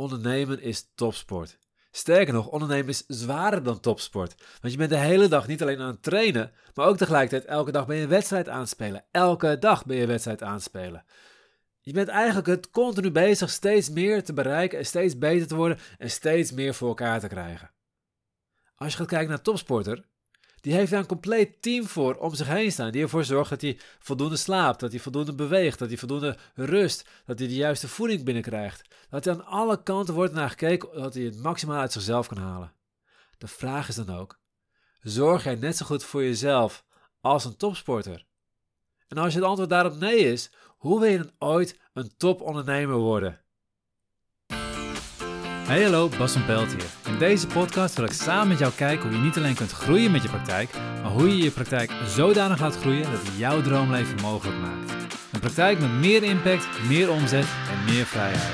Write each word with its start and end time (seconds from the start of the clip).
Ondernemen 0.00 0.60
is 0.62 0.90
topsport. 0.94 1.58
Sterker 1.90 2.34
nog, 2.34 2.48
ondernemen 2.48 2.88
is 2.88 3.04
zwaarder 3.06 3.62
dan 3.62 3.80
topsport. 3.80 4.34
Want 4.60 4.72
je 4.72 4.78
bent 4.78 4.90
de 4.90 4.96
hele 4.96 5.28
dag 5.28 5.46
niet 5.46 5.62
alleen 5.62 5.80
aan 5.80 5.90
het 5.90 6.02
trainen, 6.02 6.52
maar 6.74 6.86
ook 6.86 6.96
tegelijkertijd 6.96 7.44
elke 7.44 7.72
dag 7.72 7.86
ben 7.86 7.96
je 7.96 8.02
een 8.02 8.08
wedstrijd 8.08 8.48
aanspelen. 8.48 9.04
Elke 9.10 9.58
dag 9.58 9.86
ben 9.86 9.96
je 9.96 10.02
een 10.02 10.08
wedstrijd 10.08 10.42
aanspelen. 10.42 11.04
Je 11.80 11.92
bent 11.92 12.08
eigenlijk 12.08 12.46
het 12.46 12.70
continu 12.70 13.10
bezig 13.10 13.50
steeds 13.50 13.90
meer 13.90 14.24
te 14.24 14.32
bereiken 14.32 14.78
en 14.78 14.86
steeds 14.86 15.18
beter 15.18 15.46
te 15.46 15.56
worden 15.56 15.78
en 15.98 16.10
steeds 16.10 16.52
meer 16.52 16.74
voor 16.74 16.88
elkaar 16.88 17.20
te 17.20 17.28
krijgen. 17.28 17.70
Als 18.74 18.92
je 18.92 18.98
gaat 18.98 19.06
kijken 19.06 19.28
naar 19.28 19.42
topsporter, 19.42 20.04
die 20.60 20.72
heeft 20.72 20.90
daar 20.90 21.00
een 21.00 21.06
compleet 21.06 21.62
team 21.62 21.86
voor 21.86 22.14
om 22.14 22.34
zich 22.34 22.46
heen 22.46 22.72
staan. 22.72 22.90
Die 22.90 23.02
ervoor 23.02 23.24
zorgt 23.24 23.50
dat 23.50 23.60
hij 23.60 23.78
voldoende 23.98 24.36
slaapt, 24.36 24.80
dat 24.80 24.90
hij 24.90 25.00
voldoende 25.00 25.34
beweegt, 25.34 25.78
dat 25.78 25.88
hij 25.88 25.96
voldoende 25.98 26.36
rust, 26.54 27.08
dat 27.26 27.38
hij 27.38 27.48
de 27.48 27.54
juiste 27.54 27.88
voeding 27.88 28.24
binnenkrijgt. 28.24 28.82
Dat 29.10 29.24
hij 29.24 29.34
aan 29.34 29.46
alle 29.46 29.82
kanten 29.82 30.14
wordt 30.14 30.32
naar 30.32 30.50
gekeken 30.50 30.88
dat 31.00 31.14
hij 31.14 31.22
het 31.22 31.42
maximaal 31.42 31.80
uit 31.80 31.92
zichzelf 31.92 32.26
kan 32.26 32.38
halen. 32.38 32.72
De 33.38 33.46
vraag 33.46 33.88
is 33.88 33.94
dan 33.94 34.16
ook: 34.16 34.38
zorg 35.02 35.44
jij 35.44 35.54
net 35.54 35.76
zo 35.76 35.86
goed 35.86 36.04
voor 36.04 36.22
jezelf 36.22 36.84
als 37.20 37.44
een 37.44 37.56
topsporter? 37.56 38.26
En 39.08 39.18
als 39.18 39.32
je 39.32 39.38
het 39.38 39.48
antwoord 39.48 39.70
daarop 39.70 39.98
nee 39.98 40.18
is, 40.18 40.50
hoe 40.76 41.00
wil 41.00 41.10
je 41.10 41.18
dan 41.18 41.32
ooit 41.38 41.78
een 41.92 42.16
topondernemer 42.16 42.96
worden? 42.96 43.40
Hey 45.70 45.82
hallo, 45.82 46.08
Bas 46.18 46.32
van 46.32 46.44
Pelt 46.44 46.72
hier. 46.72 47.12
In 47.12 47.18
deze 47.18 47.46
podcast 47.46 47.94
wil 47.94 48.04
ik 48.04 48.12
samen 48.12 48.48
met 48.48 48.58
jou 48.58 48.72
kijken 48.72 49.08
hoe 49.08 49.18
je 49.18 49.24
niet 49.24 49.36
alleen 49.36 49.54
kunt 49.54 49.70
groeien 49.70 50.10
met 50.10 50.22
je 50.22 50.28
praktijk, 50.28 50.72
maar 50.72 51.10
hoe 51.10 51.28
je 51.28 51.42
je 51.42 51.50
praktijk 51.50 51.90
zodanig 52.06 52.60
laat 52.60 52.76
groeien 52.76 53.02
dat 53.02 53.22
het 53.22 53.36
jouw 53.38 53.62
droomleven 53.62 54.20
mogelijk 54.20 54.58
maakt. 54.58 54.92
Een 55.32 55.40
praktijk 55.40 55.80
met 55.80 55.90
meer 55.90 56.22
impact, 56.22 56.88
meer 56.88 57.10
omzet 57.10 57.46
en 57.70 57.84
meer 57.84 58.04
vrijheid. 58.04 58.52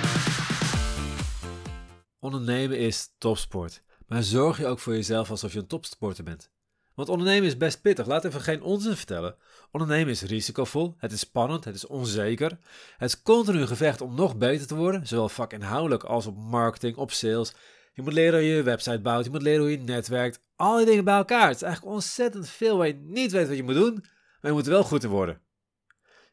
Ondernemen 2.18 2.78
is 2.78 3.08
topsport, 3.18 3.82
maar 4.06 4.22
zorg 4.22 4.58
je 4.58 4.66
ook 4.66 4.78
voor 4.78 4.94
jezelf 4.94 5.30
alsof 5.30 5.52
je 5.52 5.58
een 5.58 5.66
topsporter 5.66 6.24
bent. 6.24 6.50
Want 6.96 7.08
ondernemen 7.08 7.48
is 7.48 7.56
best 7.56 7.80
pittig, 7.80 8.06
laat 8.06 8.24
even 8.24 8.40
geen 8.40 8.62
onzin 8.62 8.96
vertellen. 8.96 9.36
Ondernemen 9.70 10.08
is 10.08 10.22
risicovol, 10.22 10.94
het 10.98 11.12
is 11.12 11.20
spannend, 11.20 11.64
het 11.64 11.74
is 11.74 11.86
onzeker. 11.86 12.58
Het 12.96 13.10
is 13.10 13.22
continu 13.22 13.66
gevecht 13.66 14.00
om 14.00 14.14
nog 14.14 14.36
beter 14.36 14.66
te 14.66 14.74
worden, 14.74 15.06
zowel 15.06 15.28
vakinhoudelijk 15.28 16.04
als 16.04 16.26
op 16.26 16.36
marketing, 16.36 16.96
op 16.96 17.10
sales. 17.10 17.54
Je 17.92 18.02
moet 18.02 18.12
leren 18.12 18.38
hoe 18.38 18.48
je 18.48 18.54
je 18.54 18.62
website 18.62 19.00
bouwt, 19.00 19.24
je 19.24 19.30
moet 19.30 19.42
leren 19.42 19.60
hoe 19.60 19.70
je 19.70 19.78
netwerkt. 19.78 20.40
Al 20.56 20.76
die 20.76 20.86
dingen 20.86 21.04
bij 21.04 21.16
elkaar. 21.16 21.46
Het 21.46 21.56
is 21.56 21.62
eigenlijk 21.62 21.94
ontzettend 21.94 22.48
veel 22.48 22.76
waar 22.76 22.86
je 22.86 23.00
niet 23.02 23.32
weet 23.32 23.48
wat 23.48 23.56
je 23.56 23.62
moet 23.62 23.74
doen, 23.74 23.94
maar 24.40 24.50
je 24.50 24.52
moet 24.52 24.66
er 24.66 24.72
wel 24.72 24.84
goed 24.84 25.04
in 25.04 25.10
worden. 25.10 25.40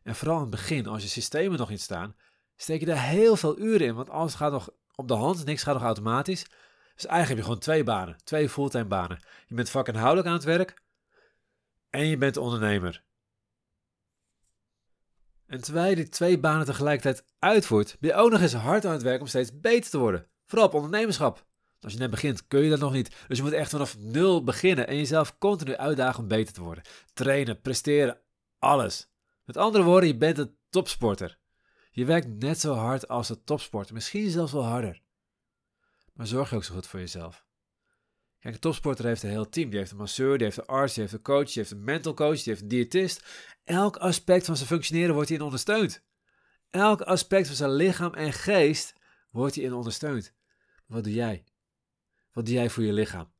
En 0.03 0.15
vooral 0.15 0.35
in 0.35 0.41
het 0.41 0.51
begin, 0.51 0.87
als 0.87 1.01
je 1.01 1.09
systemen 1.09 1.57
nog 1.57 1.69
niet 1.69 1.81
staan, 1.81 2.15
steek 2.55 2.79
je 2.79 2.85
daar 2.85 3.03
heel 3.03 3.35
veel 3.35 3.59
uren 3.59 3.87
in, 3.87 3.95
want 3.95 4.09
alles 4.09 4.33
gaat 4.33 4.51
nog 4.51 4.69
op 4.95 5.07
de 5.07 5.13
hand, 5.13 5.45
niks 5.45 5.63
gaat 5.63 5.73
nog 5.73 5.83
automatisch. 5.83 6.45
Dus 6.95 7.05
eigenlijk 7.05 7.27
heb 7.27 7.37
je 7.37 7.43
gewoon 7.43 7.59
twee 7.59 7.83
banen, 7.83 8.17
twee 8.23 8.49
fulltime 8.49 8.85
banen. 8.85 9.19
Je 9.47 9.55
bent 9.55 9.69
vakinhoudelijk 9.69 10.27
aan 10.27 10.33
het 10.33 10.43
werk 10.43 10.81
en 11.89 12.07
je 12.07 12.17
bent 12.17 12.37
ondernemer. 12.37 13.03
En 15.45 15.61
terwijl 15.61 15.89
je 15.89 15.95
die 15.95 16.09
twee 16.09 16.39
banen 16.39 16.65
tegelijkertijd 16.65 17.25
uitvoert, 17.39 17.95
ben 17.99 18.09
je 18.09 18.15
ook 18.15 18.31
nog 18.31 18.41
eens 18.41 18.53
hard 18.53 18.85
aan 18.85 18.91
het 18.91 19.01
werk 19.01 19.21
om 19.21 19.27
steeds 19.27 19.59
beter 19.59 19.89
te 19.89 19.97
worden. 19.97 20.27
Vooral 20.45 20.67
op 20.67 20.73
ondernemerschap. 20.73 21.45
Als 21.81 21.93
je 21.93 21.99
net 21.99 22.09
begint, 22.09 22.47
kun 22.47 22.63
je 22.63 22.69
dat 22.69 22.79
nog 22.79 22.93
niet. 22.93 23.15
Dus 23.27 23.37
je 23.37 23.43
moet 23.43 23.51
echt 23.51 23.69
vanaf 23.69 23.97
nul 23.97 24.43
beginnen 24.43 24.87
en 24.87 24.95
jezelf 24.95 25.37
continu 25.37 25.75
uitdagen 25.75 26.19
om 26.19 26.27
beter 26.27 26.53
te 26.53 26.61
worden. 26.61 26.83
Trainen, 27.13 27.61
presteren, 27.61 28.19
alles. 28.59 29.09
Met 29.45 29.57
andere 29.57 29.83
woorden, 29.83 30.09
je 30.09 30.17
bent 30.17 30.37
een 30.37 30.57
topsporter. 30.69 31.37
Je 31.91 32.05
werkt 32.05 32.27
net 32.27 32.59
zo 32.59 32.73
hard 32.73 33.07
als 33.07 33.29
een 33.29 33.43
topsporter, 33.43 33.93
misschien 33.93 34.29
zelfs 34.29 34.51
wel 34.51 34.65
harder. 34.65 35.01
Maar 36.13 36.27
zorg 36.27 36.53
ook 36.53 36.63
zo 36.63 36.73
goed 36.73 36.87
voor 36.87 36.99
jezelf. 36.99 37.45
Kijk, 38.39 38.53
een 38.53 38.61
topsporter 38.61 39.05
heeft 39.05 39.23
een 39.23 39.29
heel 39.29 39.49
team. 39.49 39.69
Die 39.69 39.79
heeft 39.79 39.91
een 39.91 39.97
masseur, 39.97 40.37
die 40.37 40.45
heeft 40.45 40.57
een 40.57 40.65
arts, 40.65 40.93
die 40.93 41.01
heeft 41.01 41.15
een 41.15 41.21
coach, 41.21 41.45
die 41.45 41.57
heeft 41.57 41.71
een 41.71 41.83
mental 41.83 42.13
coach, 42.13 42.35
die 42.35 42.53
heeft 42.53 42.61
een 42.61 42.67
diëtist. 42.67 43.25
Elk 43.63 43.97
aspect 43.97 44.45
van 44.45 44.55
zijn 44.55 44.67
functioneren 44.67 45.13
wordt 45.13 45.29
hierin 45.29 45.45
ondersteund. 45.45 46.03
Elk 46.69 47.01
aspect 47.01 47.47
van 47.47 47.55
zijn 47.55 47.73
lichaam 47.73 48.13
en 48.13 48.33
geest 48.33 48.93
wordt 49.29 49.55
hierin 49.55 49.73
ondersteund. 49.73 50.33
Wat 50.85 51.03
doe 51.03 51.13
jij? 51.13 51.43
Wat 52.31 52.45
doe 52.45 52.53
jij 52.53 52.69
voor 52.69 52.83
je 52.83 52.93
lichaam? 52.93 53.33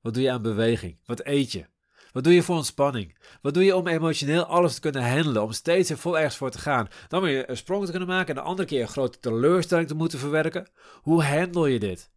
Wat 0.00 0.14
doe 0.14 0.22
je 0.22 0.30
aan 0.30 0.42
beweging? 0.42 0.98
Wat 1.04 1.26
eet 1.26 1.52
je? 1.52 1.66
Wat 2.12 2.24
doe 2.24 2.34
je 2.34 2.42
voor 2.42 2.56
ontspanning? 2.56 3.18
Wat 3.42 3.54
doe 3.54 3.64
je 3.64 3.76
om 3.76 3.86
emotioneel 3.86 4.44
alles 4.44 4.74
te 4.74 4.80
kunnen 4.80 5.10
handelen, 5.10 5.42
om 5.42 5.52
steeds 5.52 5.90
er 5.90 5.98
vol 5.98 6.16
ergens 6.16 6.36
voor 6.36 6.50
te 6.50 6.58
gaan? 6.58 6.88
Dan 7.08 7.22
weer 7.22 7.50
een 7.50 7.56
sprong 7.56 7.84
te 7.84 7.90
kunnen 7.90 8.08
maken 8.08 8.28
en 8.28 8.34
de 8.34 8.48
andere 8.48 8.68
keer 8.68 8.82
een 8.82 8.88
grote 8.88 9.18
teleurstelling 9.18 9.88
te 9.88 9.94
moeten 9.94 10.18
verwerken. 10.18 10.68
Hoe 11.02 11.22
handel 11.22 11.66
je 11.66 11.78
dit? 11.78 12.10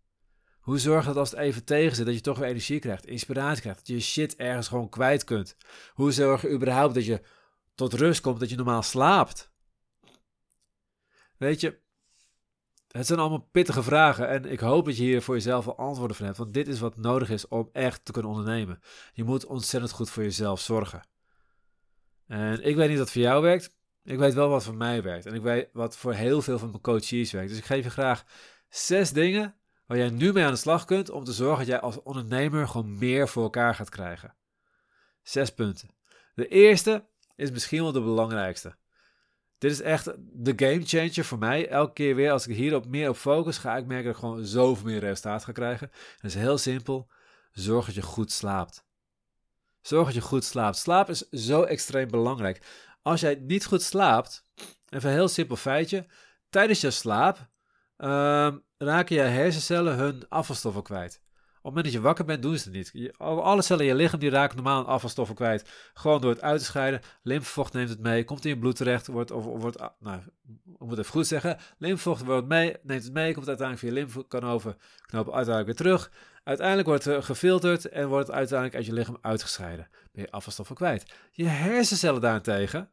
Hoe 0.60 0.80
zorg 0.80 1.06
dat 1.06 1.16
als 1.16 1.32
het 1.32 1.40
even 1.40 1.64
tegen 1.64 1.96
zit, 1.96 2.06
dat 2.06 2.16
je 2.16 2.22
toch 2.22 2.38
weer 2.38 2.48
energie 2.48 2.80
krijgt, 2.80 3.06
inspiratie 3.06 3.62
krijgt, 3.62 3.80
dat 3.80 3.88
je 3.88 4.00
shit 4.00 4.36
ergens 4.36 4.68
gewoon 4.68 4.90
kwijt 4.90 5.24
kunt? 5.24 5.56
Hoe 5.94 6.12
zorg 6.12 6.42
je 6.42 6.50
überhaupt 6.50 6.94
dat 6.94 7.06
je 7.06 7.22
tot 7.76 7.94
rust 7.94 8.22
komt, 8.22 8.40
dat 8.40 8.50
je 8.50 8.56
normaal 8.56 8.84
slaapt? 8.84 9.52
Weet 11.38 11.62
je, 11.62 11.80
het 12.98 13.08
zijn 13.08 13.20
allemaal 13.20 13.48
pittige 13.52 13.84
vragen 13.84 14.28
en 14.28 14.46
ik 14.46 14.60
hoop 14.60 14.86
dat 14.86 14.98
je 14.98 15.04
hier 15.04 15.22
voor 15.22 15.36
jezelf 15.36 15.66
wel 15.66 15.78
antwoorden 15.78 16.16
van 16.16 16.26
hebt, 16.26 16.38
want 16.38 16.54
dit 16.54 16.68
is 16.68 16.80
wat 16.80 16.98
nodig 16.98 17.30
is 17.30 17.48
om 17.48 17.70
echt 17.72 18.06
te 18.06 18.12
kunnen 18.12 18.32
ondernemen. 18.32 18.80
Je 19.14 19.24
moet 19.24 19.46
ontzettend 19.46 19.92
goed 19.92 20.10
voor 20.10 20.24
jezelf 20.24 20.60
zorgen. 20.60 21.08
En 22.28 22.66
ik 22.66 22.76
weet 22.76 22.90
niet 22.90 22.98
wat 22.98 23.12
voor 23.12 23.22
jou 23.22 23.42
werkt, 23.42 23.76
ik 24.04 24.18
weet 24.18 24.34
wel 24.34 24.50
wat 24.50 24.64
voor 24.64 24.76
mij 24.76 25.02
werkt 25.04 25.26
en 25.26 25.34
ik 25.34 25.42
weet 25.42 25.70
wat 25.74 25.98
voor 25.98 26.14
heel 26.14 26.42
veel 26.42 26.60
van 26.60 26.70
mijn 26.70 26.82
coaches 26.82 27.32
werkt. 27.32 27.50
Dus 27.50 27.58
ik 27.58 27.66
geef 27.66 27.84
je 27.84 27.90
graag 27.90 28.24
zes 28.70 29.12
dingen 29.12 29.56
waar 29.86 29.98
jij 29.98 30.10
nu 30.10 30.34
mee 30.34 30.46
aan 30.46 30.52
de 30.52 30.58
slag 30.58 30.86
kunt 30.86 31.10
om 31.10 31.24
te 31.24 31.34
zorgen 31.34 31.58
dat 31.58 31.68
jij 31.68 31.80
als 31.80 32.02
ondernemer 32.02 32.68
gewoon 32.68 32.98
meer 32.98 33.28
voor 33.28 33.44
elkaar 33.44 33.76
gaat 33.76 33.90
krijgen. 33.90 34.36
Zes 35.22 35.54
punten. 35.54 35.90
De 36.36 36.48
eerste 36.48 37.06
is 37.36 37.52
misschien 37.52 37.82
wel 37.82 37.92
de 37.92 38.02
belangrijkste. 38.02 38.76
Dit 39.64 39.72
is 39.72 39.82
echt 39.82 40.12
de 40.34 40.54
game 40.56 40.82
changer 40.86 41.26
voor 41.26 41.38
mij. 41.38 41.68
Elke 41.68 41.94
keer 41.94 42.16
weer 42.16 42.32
als 42.32 42.48
ik 42.48 42.56
hierop 42.56 42.86
meer 42.86 43.10
op 43.10 43.16
focus, 43.16 43.58
ga 43.58 43.78
ik 43.78 43.86
merken 43.86 44.06
dat 44.06 44.14
ik 44.14 44.20
gewoon 44.20 44.46
zoveel 44.46 44.86
meer 44.86 45.00
resultaat 45.00 45.44
ga 45.44 45.52
krijgen. 45.52 45.92
Het 46.16 46.24
is 46.24 46.36
heel 46.36 46.58
simpel. 46.58 47.08
Zorg 47.52 47.86
dat 47.86 47.96
je 47.96 48.02
goed 48.02 48.32
slaapt. 48.32 48.86
Zorg 49.82 50.06
dat 50.06 50.14
je 50.14 50.22
goed 50.22 50.44
slaapt. 50.44 50.78
Slaap 50.78 51.10
is 51.10 51.30
zo 51.30 51.64
extreem 51.64 52.08
belangrijk. 52.08 52.62
Als 53.02 53.22
jij 53.22 53.36
niet 53.36 53.66
goed 53.66 53.82
slaapt, 53.82 54.46
even 54.90 55.10
een 55.10 55.16
heel 55.16 55.28
simpel 55.28 55.56
feitje. 55.56 56.06
Tijdens 56.50 56.82
je 56.82 56.92
slaap 56.92 57.38
uh, 57.98 58.54
raken 58.78 59.16
je 59.16 59.22
hersencellen 59.22 59.96
hun 59.96 60.26
afvalstoffen 60.30 60.84
kwijt. 60.84 61.22
Op 61.64 61.70
het 61.70 61.78
moment 61.78 61.94
dat 61.94 62.02
je 62.04 62.08
wakker 62.08 62.26
bent, 62.26 62.42
doen 62.42 62.58
ze 62.58 62.72
het 62.72 62.94
niet. 62.94 63.18
Alle 63.18 63.62
cellen 63.62 63.82
in 63.82 63.88
je 63.88 63.96
lichaam 63.96 64.20
die 64.20 64.30
raken 64.30 64.56
normaal 64.56 64.86
afvalstoffen 64.86 65.36
kwijt. 65.36 65.70
Gewoon 65.94 66.22
door 66.22 66.32
het 66.32 66.42
uit 66.42 66.60
te 66.60 66.66
scheiden. 66.66 67.02
Lymfevocht 67.22 67.74
neemt 67.74 67.90
het 67.90 68.00
mee, 68.00 68.24
komt 68.24 68.46
in 68.46 68.50
je 68.50 68.58
bloed 68.58 68.76
terecht. 68.76 69.08
Wordt, 69.08 69.32
of, 69.32 69.44
wordt, 69.44 69.80
ah, 69.80 69.90
nou, 70.00 70.22
ik 70.48 70.80
moet 70.80 70.98
even 70.98 71.12
goed 71.12 71.28
zeggen. 71.28 71.58
Lymfevocht 71.78 72.24
wordt 72.24 72.48
mee, 72.48 72.76
neemt 72.82 73.04
het 73.04 73.14
mee, 73.14 73.34
komt 73.34 73.48
uiteindelijk 73.48 73.88
via 73.88 74.02
lymfekanoven, 74.02 74.78
knopen 75.02 75.34
uiteindelijk 75.34 75.66
weer 75.66 75.88
terug. 75.88 76.12
Uiteindelijk 76.44 76.88
wordt 76.88 77.06
het 77.06 77.26
gefilterd 77.26 77.90
en 77.90 78.08
wordt 78.08 78.28
het 78.28 78.36
uiteindelijk 78.36 78.78
uit 78.78 78.86
je 78.86 78.94
lichaam 78.94 79.18
uitgescheiden. 79.22 79.88
Ben 80.12 80.24
je 80.24 80.32
afvalstoffen 80.32 80.76
kwijt. 80.76 81.14
Je 81.32 81.46
hersencellen 81.46 82.22
daarentegen, 82.22 82.90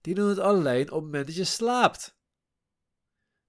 die 0.00 0.14
doen 0.14 0.28
het 0.28 0.38
alleen 0.38 0.90
op 0.90 0.94
het 0.94 1.04
moment 1.04 1.26
dat 1.26 1.36
je 1.36 1.44
slaapt. 1.44 2.16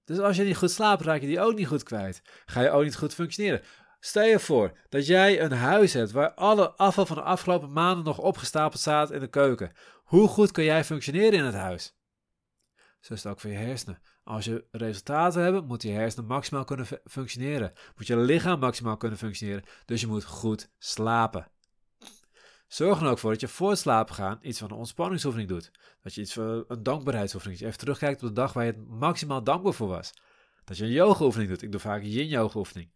Dus 0.04 0.18
als 0.18 0.36
je 0.36 0.44
niet 0.44 0.56
goed 0.56 0.70
slaapt, 0.70 1.02
raak 1.02 1.20
je 1.20 1.26
die 1.26 1.40
ook 1.40 1.54
niet 1.54 1.66
goed 1.66 1.82
kwijt. 1.82 2.22
Ga 2.46 2.60
je 2.60 2.70
ook 2.70 2.82
niet 2.82 2.96
goed 2.96 3.14
functioneren. 3.14 3.62
Stel 4.00 4.24
je 4.24 4.38
voor 4.38 4.78
dat 4.88 5.06
jij 5.06 5.40
een 5.40 5.52
huis 5.52 5.92
hebt 5.92 6.10
waar 6.10 6.34
alle 6.34 6.70
afval 6.70 7.06
van 7.06 7.16
de 7.16 7.22
afgelopen 7.22 7.72
maanden 7.72 8.04
nog 8.04 8.18
opgestapeld 8.18 8.80
staat 8.80 9.10
in 9.10 9.20
de 9.20 9.28
keuken. 9.28 9.72
Hoe 10.04 10.28
goed 10.28 10.50
kun 10.50 10.64
jij 10.64 10.84
functioneren 10.84 11.38
in 11.38 11.44
het 11.44 11.54
huis? 11.54 11.98
Zo 13.00 13.12
is 13.12 13.22
het 13.22 13.32
ook 13.32 13.40
voor 13.40 13.50
je 13.50 13.56
hersenen. 13.56 14.02
Als 14.24 14.44
je 14.44 14.64
resultaten 14.70 15.42
hebt, 15.42 15.66
moet 15.66 15.82
je 15.82 15.90
hersenen 15.90 16.26
maximaal 16.26 16.64
kunnen 16.64 16.86
functioneren. 17.04 17.72
Moet 17.96 18.06
je 18.06 18.16
lichaam 18.16 18.58
maximaal 18.58 18.96
kunnen 18.96 19.18
functioneren. 19.18 19.64
Dus 19.84 20.00
je 20.00 20.06
moet 20.06 20.24
goed 20.24 20.70
slapen. 20.78 21.50
Zorg 22.66 23.00
er 23.00 23.08
ook 23.08 23.18
voor 23.18 23.30
dat 23.30 23.40
je 23.40 23.48
voor 23.48 23.70
het 23.70 24.10
gaan 24.10 24.38
iets 24.40 24.58
van 24.58 24.70
een 24.70 24.76
ontspanningsoefening 24.76 25.48
doet. 25.48 25.70
Dat 26.02 26.14
je 26.14 26.20
iets 26.20 26.32
van 26.32 26.64
een 26.68 26.82
dankbaarheidsoefening. 26.82 27.60
Je 27.60 27.66
even 27.66 27.78
terugkijkt 27.78 28.22
op 28.22 28.28
de 28.28 28.34
dag 28.34 28.52
waar 28.52 28.64
je 28.64 28.72
het 28.72 28.86
maximaal 28.88 29.44
dankbaar 29.44 29.72
voor 29.72 29.88
was. 29.88 30.12
Dat 30.64 30.76
je 30.76 30.84
een 30.84 30.90
yoga-oefening 30.90 31.50
doet. 31.50 31.62
Ik 31.62 31.72
doe 31.72 31.80
vaak 31.80 32.02
een 32.02 32.10
yin-yoga-oefening. 32.10 32.90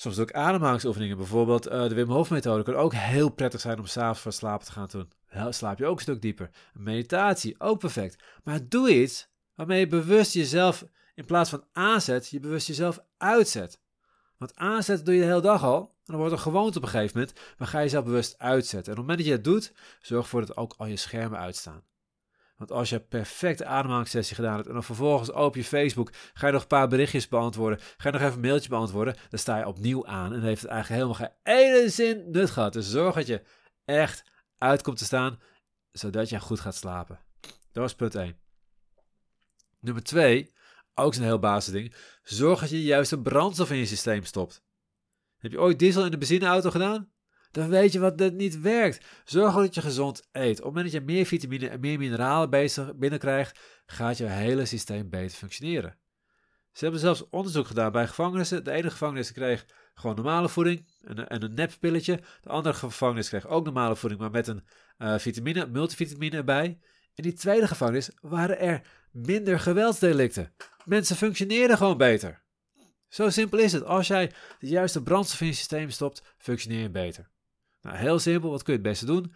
Soms 0.00 0.18
ook 0.18 0.32
ademhalingsoefeningen. 0.32 1.16
Bijvoorbeeld 1.16 1.66
uh, 1.66 1.88
de 1.88 1.94
Wim 1.94 2.10
Hof 2.10 2.30
methode 2.30 2.62
kan 2.62 2.74
ook 2.74 2.94
heel 2.94 3.28
prettig 3.28 3.60
zijn 3.60 3.78
om 3.78 3.86
s'avonds 3.86 4.20
voor 4.20 4.32
slapen 4.32 4.66
te 4.66 4.72
gaan 4.72 4.88
doen. 4.90 5.12
Dan 5.32 5.54
slaap 5.54 5.78
je 5.78 5.86
ook 5.86 5.96
een 5.96 6.02
stuk 6.02 6.22
dieper. 6.22 6.50
Meditatie, 6.72 7.60
ook 7.60 7.78
perfect. 7.78 8.22
Maar 8.44 8.68
doe 8.68 9.00
iets 9.02 9.28
waarmee 9.54 9.80
je 9.80 9.86
bewust 9.86 10.32
jezelf, 10.32 10.84
in 11.14 11.24
plaats 11.24 11.50
van 11.50 11.64
aanzet, 11.72 12.28
je 12.28 12.40
bewust 12.40 12.66
jezelf 12.66 12.98
uitzet. 13.16 13.80
Want 14.36 14.56
aanzetten 14.56 15.04
doe 15.04 15.14
je 15.14 15.20
de 15.20 15.26
hele 15.26 15.40
dag 15.40 15.64
al. 15.64 15.80
En 15.80 15.88
dan 16.04 16.16
wordt 16.16 16.30
het 16.30 16.40
een 16.40 16.52
gewoonte 16.52 16.78
op 16.78 16.84
een 16.84 16.90
gegeven 16.90 17.18
moment. 17.18 17.38
Maar 17.58 17.68
ga 17.68 17.78
je 17.78 17.84
jezelf 17.84 18.04
bewust 18.04 18.38
uitzetten. 18.38 18.92
En 18.92 18.98
op 18.98 19.06
het 19.06 19.06
moment 19.06 19.18
dat 19.18 19.26
je 19.26 19.32
het 19.32 19.44
doet, 19.44 19.72
zorg 20.00 20.22
ervoor 20.22 20.46
dat 20.46 20.56
ook 20.56 20.74
al 20.76 20.86
je 20.86 20.96
schermen 20.96 21.38
uitstaan. 21.38 21.82
Want 22.60 22.72
als 22.72 22.88
je 22.90 23.00
perfecte 23.00 23.64
ademhalingssessie 23.64 24.34
gedaan 24.34 24.54
hebt 24.54 24.66
en 24.66 24.72
dan 24.72 24.84
vervolgens 24.84 25.32
open 25.32 25.60
je 25.60 25.66
Facebook, 25.66 26.10
ga 26.32 26.46
je 26.46 26.52
nog 26.52 26.62
een 26.62 26.68
paar 26.68 26.88
berichtjes 26.88 27.28
beantwoorden, 27.28 27.78
ga 27.80 28.08
je 28.08 28.10
nog 28.10 28.20
even 28.20 28.34
een 28.34 28.40
mailtje 28.40 28.68
beantwoorden, 28.68 29.16
dan 29.28 29.38
sta 29.38 29.58
je 29.58 29.66
opnieuw 29.66 30.06
aan 30.06 30.32
en 30.32 30.42
heeft 30.42 30.62
het 30.62 30.70
eigenlijk 30.70 31.02
helemaal 31.02 31.28
geen 31.28 31.54
ene 31.54 31.88
zin 31.88 32.30
nut 32.30 32.50
gehad. 32.50 32.72
Dus 32.72 32.90
zorg 32.90 33.14
dat 33.14 33.26
je 33.26 33.42
echt 33.84 34.24
uit 34.58 34.82
komt 34.82 34.98
te 34.98 35.04
staan, 35.04 35.38
zodat 35.92 36.28
je 36.28 36.40
goed 36.40 36.60
gaat 36.60 36.74
slapen. 36.74 37.18
Dat 37.40 37.82
was 37.82 37.94
punt 37.94 38.14
1. 38.14 38.38
Nummer 39.80 40.02
2, 40.02 40.52
ook 40.94 41.14
een 41.14 41.22
heel 41.22 41.38
basisding, 41.38 41.94
zorg 42.22 42.60
dat 42.60 42.70
je 42.70 43.06
de 43.08 43.20
brandstof 43.20 43.70
in 43.70 43.76
je 43.76 43.86
systeem 43.86 44.24
stopt. 44.24 44.62
Heb 45.38 45.50
je 45.50 45.60
ooit 45.60 45.78
diesel 45.78 46.04
in 46.04 46.10
de 46.10 46.18
benzineauto 46.18 46.70
gedaan? 46.70 47.10
Dan 47.50 47.68
weet 47.68 47.92
je 47.92 47.98
wat 47.98 48.18
dat 48.18 48.32
niet 48.32 48.60
werkt. 48.60 49.06
Zorg 49.24 49.54
dat 49.54 49.74
je 49.74 49.80
gezond 49.80 50.28
eet. 50.32 50.50
Op 50.50 50.56
het 50.56 50.64
moment 50.64 50.84
dat 50.84 50.92
je 50.92 51.12
meer 51.12 51.26
vitamine 51.26 51.68
en 51.68 51.80
meer 51.80 51.98
mineralen 51.98 52.50
binnenkrijgt, 52.96 53.58
gaat 53.86 54.18
je 54.18 54.24
hele 54.24 54.64
systeem 54.64 55.10
beter 55.10 55.36
functioneren. 55.36 55.98
Ze 56.72 56.84
hebben 56.84 57.00
zelfs 57.00 57.28
onderzoek 57.28 57.66
gedaan 57.66 57.92
bij 57.92 58.06
gevangenissen. 58.06 58.64
De 58.64 58.70
ene 58.70 58.90
gevangenis 58.90 59.32
kreeg 59.32 59.66
gewoon 59.94 60.16
normale 60.16 60.48
voeding 60.48 60.86
en, 61.00 61.28
en 61.28 61.42
een 61.42 61.54
neppilletje. 61.54 62.20
De 62.40 62.48
andere 62.48 62.74
gevangenis 62.74 63.28
kreeg 63.28 63.46
ook 63.46 63.64
normale 63.64 63.96
voeding, 63.96 64.20
maar 64.20 64.30
met 64.30 64.46
een 64.46 64.66
uh, 64.98 65.18
vitamine, 65.18 65.66
multivitamine 65.66 66.36
erbij. 66.36 66.78
In 67.14 67.22
die 67.22 67.32
tweede 67.32 67.66
gevangenis 67.66 68.10
waren 68.20 68.58
er 68.58 68.82
minder 69.12 69.60
geweldsdelicten. 69.60 70.54
Mensen 70.84 71.16
functioneerden 71.16 71.76
gewoon 71.76 71.96
beter. 71.96 72.42
Zo 73.08 73.30
simpel 73.30 73.58
is 73.58 73.72
het. 73.72 73.84
Als 73.84 74.06
jij 74.06 74.32
de 74.58 74.66
juiste 74.66 75.02
brandstof 75.02 75.40
in 75.40 75.46
je 75.46 75.52
systeem 75.52 75.90
stopt, 75.90 76.22
functioneer 76.38 76.80
je 76.82 76.90
beter. 76.90 77.30
Nou, 77.82 77.96
heel 77.96 78.18
simpel, 78.18 78.50
wat 78.50 78.62
kun 78.62 78.72
je 78.72 78.78
het 78.78 78.88
beste 78.88 79.06
doen? 79.06 79.34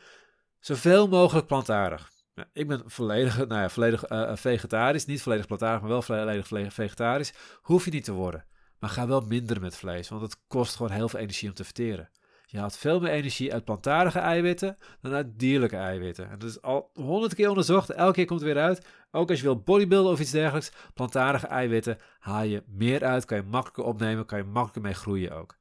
Zoveel 0.58 1.08
mogelijk 1.08 1.46
plantaardig. 1.46 2.12
Nou, 2.34 2.48
ik 2.52 2.68
ben 2.68 2.82
volledig, 2.86 3.36
nou 3.36 3.60
ja, 3.60 3.68
volledig 3.68 4.10
uh, 4.10 4.36
vegetarisch, 4.36 5.06
niet 5.06 5.22
volledig 5.22 5.46
plantaardig, 5.46 5.80
maar 5.80 5.90
wel 5.90 6.02
volledig 6.02 6.74
vegetarisch. 6.74 7.32
Hoef 7.60 7.84
je 7.84 7.90
niet 7.90 8.04
te 8.04 8.12
worden. 8.12 8.44
Maar 8.78 8.90
ga 8.90 9.06
wel 9.06 9.20
minder 9.20 9.60
met 9.60 9.76
vlees, 9.76 10.08
want 10.08 10.22
het 10.22 10.36
kost 10.46 10.76
gewoon 10.76 10.92
heel 10.92 11.08
veel 11.08 11.20
energie 11.20 11.48
om 11.48 11.54
te 11.54 11.64
verteren. 11.64 12.10
Je 12.46 12.58
haalt 12.58 12.76
veel 12.76 13.00
meer 13.00 13.10
energie 13.10 13.52
uit 13.52 13.64
plantaardige 13.64 14.18
eiwitten 14.18 14.76
dan 15.00 15.12
uit 15.12 15.38
dierlijke 15.38 15.76
eiwitten. 15.76 16.30
En 16.30 16.38
dat 16.38 16.48
is 16.48 16.62
al 16.62 16.90
honderd 16.92 17.34
keer 17.34 17.48
onderzocht, 17.48 17.90
elke 17.90 18.14
keer 18.14 18.26
komt 18.26 18.40
het 18.40 18.52
weer 18.52 18.62
uit. 18.62 18.86
Ook 19.10 19.30
als 19.30 19.38
je 19.38 19.44
wil 19.44 19.62
bodybuilden 19.62 20.12
of 20.12 20.20
iets 20.20 20.30
dergelijks, 20.30 20.72
plantaardige 20.94 21.46
eiwitten 21.46 21.98
haal 22.18 22.42
je 22.42 22.62
meer 22.66 23.04
uit, 23.04 23.24
kan 23.24 23.36
je 23.36 23.42
makkelijker 23.42 23.84
opnemen, 23.84 24.26
kan 24.26 24.38
je 24.38 24.44
makkelijker 24.44 24.82
mee 24.82 24.94
groeien 24.94 25.32
ook. 25.32 25.56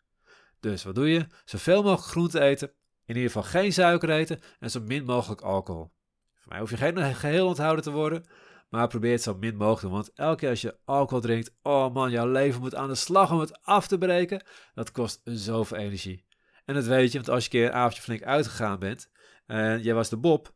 Dus 0.63 0.83
wat 0.83 0.95
doe 0.95 1.09
je? 1.09 1.27
Zoveel 1.45 1.83
mogelijk 1.83 2.07
groente 2.07 2.39
eten, 2.39 2.71
in 3.05 3.15
ieder 3.15 3.31
geval 3.31 3.43
geen 3.43 3.73
suiker 3.73 4.09
eten 4.09 4.39
en 4.59 4.71
zo 4.71 4.79
min 4.81 5.05
mogelijk 5.05 5.41
alcohol. 5.41 5.91
Voor 6.35 6.51
mij 6.51 6.59
hoef 6.59 6.69
je 6.69 6.77
geen 6.77 7.15
geheel 7.15 7.47
onthouden 7.47 7.83
te 7.83 7.91
worden, 7.91 8.25
maar 8.69 8.87
probeer 8.87 9.11
het 9.11 9.21
zo 9.21 9.35
min 9.35 9.55
mogelijk. 9.55 9.93
Want 9.93 10.11
elke 10.13 10.35
keer 10.35 10.49
als 10.49 10.61
je 10.61 10.77
alcohol 10.85 11.21
drinkt, 11.21 11.55
oh 11.61 11.93
man, 11.93 12.11
jouw 12.11 12.27
leven 12.27 12.61
moet 12.61 12.75
aan 12.75 12.87
de 12.87 12.95
slag 12.95 13.31
om 13.31 13.39
het 13.39 13.61
af 13.61 13.87
te 13.87 13.97
breken. 13.97 14.45
Dat 14.73 14.91
kost 14.91 15.21
zoveel 15.23 15.77
energie. 15.77 16.25
En 16.65 16.73
dat 16.73 16.85
weet 16.85 17.11
je, 17.11 17.17
want 17.17 17.29
als 17.29 17.45
je 17.45 17.49
een 17.51 17.57
keer 17.59 17.67
een 17.67 17.79
avondje 17.79 18.01
flink 18.01 18.23
uitgegaan 18.23 18.79
bent 18.79 19.09
en 19.45 19.81
jij 19.81 19.93
was 19.93 20.09
de 20.09 20.17
Bob 20.17 20.53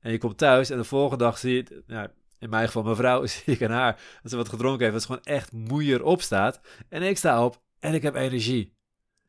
en 0.00 0.12
je 0.12 0.18
komt 0.18 0.38
thuis 0.38 0.70
en 0.70 0.76
de 0.76 0.84
volgende 0.84 1.24
dag 1.24 1.38
zie 1.38 1.54
je, 1.54 2.10
in 2.38 2.50
mijn 2.50 2.66
geval 2.66 2.82
mijn 2.82 2.96
vrouw, 2.96 3.26
zie 3.26 3.42
ik 3.44 3.62
aan 3.62 3.70
haar 3.70 4.00
dat 4.22 4.30
ze 4.30 4.36
wat 4.36 4.48
gedronken 4.48 4.80
heeft, 4.80 4.92
dat 4.92 5.02
ze 5.02 5.08
gewoon 5.08 5.36
echt 5.36 5.52
moeier 5.52 6.02
opstaat. 6.02 6.60
En 6.88 7.02
ik 7.02 7.16
sta 7.16 7.44
op 7.44 7.62
en 7.78 7.94
ik 7.94 8.02
heb 8.02 8.14
energie. 8.14 8.77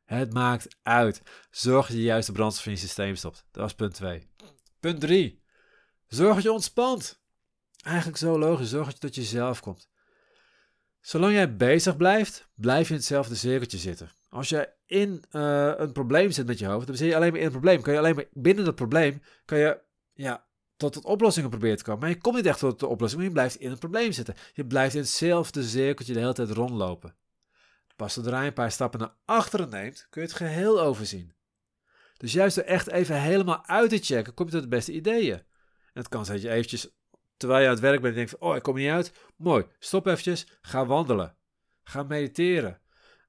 Het 0.10 0.34
maakt 0.34 0.68
uit. 0.84 1.22
Zorg 1.52 1.86
dat 1.86 1.96
je 1.96 2.02
de 2.02 2.08
juiste 2.08 2.32
brandstof 2.32 2.66
in 2.66 2.72
je 2.72 2.78
systeem 2.78 3.16
stopt. 3.16 3.46
Dat 3.52 3.62
was 3.62 3.74
punt 3.74 3.94
2. 3.94 4.28
Punt 4.80 5.00
3. 5.00 5.42
Zorg 6.08 6.34
dat 6.34 6.44
je 6.44 6.52
ontspant. 6.52 7.22
Eigenlijk 7.84 8.18
zo 8.18 8.40
logisch. 8.40 8.70
Zorg 8.70 8.86
dat 8.86 8.94
je 8.94 9.00
tot 9.00 9.16
jezelf 9.16 9.60
komt. 9.60 9.90
Zolang 11.02 11.34
jij 11.34 11.56
bezig 11.56 11.98
blijft, 11.98 12.50
blijf 12.56 12.88
je 12.88 12.94
in 12.94 13.00
hetzelfde 13.00 13.36
cirkeltje 13.36 13.78
zitten. 13.78 14.12
Als 14.30 14.50
je 14.50 14.70
in 14.86 15.24
uh, 15.32 15.74
een 15.78 15.92
probleem 15.92 16.32
zit 16.32 16.48
met 16.48 16.60
je 16.60 16.66
hoofd, 16.66 16.88
dan 16.88 16.96
zit 16.96 17.08
je 17.08 17.16
alleen 17.16 17.32
maar 17.32 17.40
in 17.40 17.46
een 17.46 17.52
probleem. 17.52 17.82
Kan 17.82 17.94
je 17.94 18.00
alleen 18.00 18.16
maar 18.16 18.28
binnen 18.34 18.66
dat 18.66 18.76
probleem, 18.76 19.22
kan 19.46 19.58
je 19.58 19.80
ja, 20.14 20.46
tot 20.78 20.96
het 20.96 21.06
oplossingen 21.06 21.50
proberen 21.50 21.78
te 21.78 21.84
komen. 21.84 22.00
Maar 22.02 22.10
je 22.10 22.18
komt 22.18 22.36
niet 22.36 22.46
echt 22.46 22.60
tot 22.60 22.80
de 22.80 22.88
oplossing, 22.88 23.22
maar 23.22 23.30
je 23.30 23.36
blijft 23.36 23.56
in 23.56 23.72
een 23.72 23.78
probleem 23.78 24.12
zitten. 24.12 24.36
Je 24.54 24.66
blijft 24.66 24.96
in 24.96 25.02
hetzelfde 25.02 25.64
cirkeltje 25.64 26.14
de 26.14 26.20
hele 26.20 26.34
tijd 26.34 26.50
rondlopen. 26.50 27.16
Pas 28.00 28.14
zodra 28.14 28.42
je 28.42 28.48
een 28.48 28.54
paar 28.54 28.72
stappen 28.72 29.00
naar 29.00 29.16
achteren 29.26 29.70
neemt, 29.70 30.08
kun 30.10 30.22
je 30.22 30.28
het 30.28 30.38
geheel 30.38 30.82
overzien. 30.82 31.34
Dus 32.18 32.34
juist 32.34 32.56
door 32.56 32.64
echt 32.64 32.88
even 32.88 33.22
helemaal 33.22 33.66
uit 33.66 33.90
te 33.90 33.98
checken, 33.98 34.34
kom 34.34 34.46
je 34.46 34.52
tot 34.52 34.62
de 34.62 34.68
beste 34.68 34.92
ideeën. 34.92 35.36
En 35.36 35.46
het 35.94 36.08
kan 36.08 36.26
zijn 36.26 36.38
dat 36.38 36.46
je 36.46 36.54
eventjes, 36.54 36.90
terwijl 37.38 37.62
je 37.62 37.68
aan 37.68 37.74
het 37.74 37.82
werk 37.82 38.02
bent, 38.02 38.16
denkt 38.16 38.30
van, 38.30 38.40
oh, 38.40 38.56
ik 38.56 38.62
kom 38.62 38.76
niet 38.76 38.90
uit. 38.90 39.14
Mooi, 39.38 39.66
stop 39.80 40.08
eventjes, 40.08 40.48
ga 40.62 40.86
wandelen. 40.86 41.36
Ga 41.84 42.04
mediteren. 42.04 42.82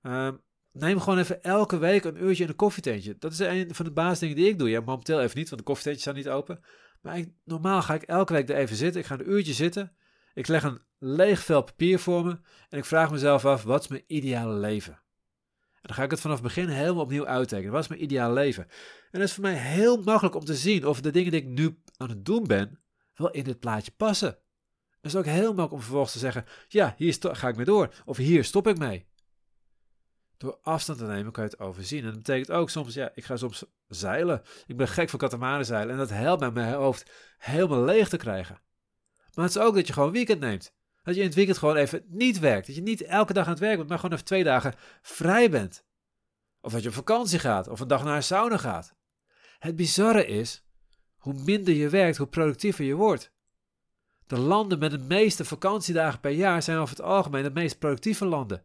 Um, 0.02 0.40
Neem 0.72 1.00
gewoon 1.00 1.18
even 1.18 1.42
elke 1.42 1.78
week 1.78 2.04
een 2.04 2.24
uurtje 2.24 2.42
in 2.42 2.48
een 2.48 2.56
koffietentje. 2.56 3.16
Dat 3.18 3.32
is 3.32 3.38
een 3.38 3.74
van 3.74 3.84
de 3.84 3.92
basisdingen 3.92 4.36
die 4.36 4.48
ik 4.48 4.58
doe. 4.58 4.70
Ja, 4.70 4.80
momenteel 4.80 5.20
even 5.20 5.38
niet, 5.38 5.48
want 5.48 5.60
de 5.60 5.66
koffietentjes 5.66 6.02
staan 6.02 6.14
niet 6.14 6.38
open. 6.38 6.64
Maar 7.00 7.24
normaal 7.44 7.82
ga 7.82 7.94
ik 7.94 8.02
elke 8.02 8.32
week 8.32 8.48
er 8.48 8.56
even 8.56 8.76
zitten. 8.76 9.00
Ik 9.00 9.06
ga 9.06 9.14
een 9.14 9.30
uurtje 9.30 9.52
zitten. 9.52 9.96
Ik 10.34 10.48
leg 10.48 10.62
een 10.62 10.82
leeg 10.98 11.40
vel 11.40 11.62
papier 11.62 11.98
voor 11.98 12.24
me. 12.24 12.38
En 12.68 12.78
ik 12.78 12.84
vraag 12.84 13.10
mezelf 13.10 13.44
af, 13.44 13.62
wat 13.62 13.80
is 13.80 13.88
mijn 13.88 14.04
ideale 14.06 14.54
leven? 14.54 14.92
En 15.72 15.86
dan 15.86 15.96
ga 15.96 16.02
ik 16.02 16.10
het 16.10 16.20
vanaf 16.20 16.36
het 16.36 16.46
begin 16.46 16.68
helemaal 16.68 17.02
opnieuw 17.02 17.26
uittekenen. 17.26 17.72
Wat 17.72 17.82
is 17.82 17.88
mijn 17.88 18.02
ideale 18.02 18.34
leven? 18.34 18.62
En 19.10 19.18
dat 19.18 19.28
is 19.28 19.32
voor 19.32 19.42
mij 19.42 19.54
heel 19.54 20.02
makkelijk 20.02 20.34
om 20.34 20.44
te 20.44 20.54
zien 20.54 20.86
of 20.86 21.00
de 21.00 21.10
dingen 21.10 21.30
die 21.30 21.40
ik 21.40 21.46
nu 21.46 21.82
aan 21.96 22.08
het 22.08 22.24
doen 22.24 22.46
ben, 22.46 22.80
wel 23.14 23.30
in 23.30 23.44
dit 23.44 23.60
plaatje 23.60 23.90
passen. 23.96 24.38
Het 24.90 25.12
is 25.12 25.16
ook 25.16 25.24
heel 25.24 25.46
makkelijk 25.46 25.72
om 25.72 25.80
vervolgens 25.80 26.12
te 26.12 26.18
zeggen, 26.18 26.44
ja, 26.68 26.94
hier 26.96 27.16
ga 27.20 27.48
ik 27.48 27.56
mee 27.56 27.64
door. 27.64 27.94
Of 28.04 28.16
hier 28.16 28.44
stop 28.44 28.66
ik 28.66 28.78
mee. 28.78 29.06
Door 30.36 30.58
afstand 30.62 30.98
te 30.98 31.04
nemen 31.06 31.32
kan 31.32 31.44
je 31.44 31.50
het 31.50 31.60
overzien. 31.60 31.98
En 31.98 32.06
dat 32.06 32.16
betekent 32.16 32.50
ook 32.50 32.70
soms, 32.70 32.94
ja, 32.94 33.10
ik 33.14 33.24
ga 33.24 33.36
soms 33.36 33.64
zeilen. 33.86 34.42
Ik 34.66 34.76
ben 34.76 34.88
gek 34.88 35.08
van 35.10 35.64
zeilen 35.64 35.90
En 35.90 35.98
dat 35.98 36.10
helpt 36.10 36.40
mij 36.40 36.50
mijn 36.50 36.74
hoofd 36.74 37.10
helemaal 37.38 37.84
leeg 37.84 38.08
te 38.08 38.16
krijgen. 38.16 38.60
Maar 39.40 39.48
het 39.48 39.58
is 39.58 39.64
ook 39.64 39.74
dat 39.74 39.86
je 39.86 39.92
gewoon 39.92 40.12
weekend 40.12 40.40
neemt. 40.40 40.74
Dat 41.02 41.14
je 41.14 41.20
in 41.20 41.26
het 41.26 41.36
weekend 41.36 41.58
gewoon 41.58 41.76
even 41.76 42.04
niet 42.06 42.38
werkt. 42.38 42.66
Dat 42.66 42.76
je 42.76 42.82
niet 42.82 43.02
elke 43.02 43.32
dag 43.32 43.44
aan 43.44 43.50
het 43.50 43.60
werk 43.60 43.76
bent, 43.76 43.88
maar 43.88 43.98
gewoon 43.98 44.14
even 44.14 44.26
twee 44.26 44.44
dagen 44.44 44.74
vrij 45.02 45.50
bent. 45.50 45.84
Of 46.60 46.72
dat 46.72 46.82
je 46.82 46.88
op 46.88 46.94
vakantie 46.94 47.38
gaat, 47.38 47.68
of 47.68 47.80
een 47.80 47.88
dag 47.88 48.04
naar 48.04 48.16
een 48.16 48.22
sauna 48.22 48.56
gaat. 48.56 48.94
Het 49.58 49.76
bizarre 49.76 50.26
is, 50.26 50.64
hoe 51.16 51.34
minder 51.34 51.74
je 51.74 51.88
werkt, 51.88 52.16
hoe 52.16 52.26
productiever 52.26 52.84
je 52.84 52.94
wordt. 52.94 53.32
De 54.26 54.38
landen 54.38 54.78
met 54.78 54.90
de 54.90 54.98
meeste 54.98 55.44
vakantiedagen 55.44 56.20
per 56.20 56.30
jaar 56.30 56.62
zijn 56.62 56.78
over 56.78 56.96
het 56.96 57.04
algemeen 57.04 57.42
de 57.42 57.50
meest 57.50 57.78
productieve 57.78 58.24
landen. 58.24 58.64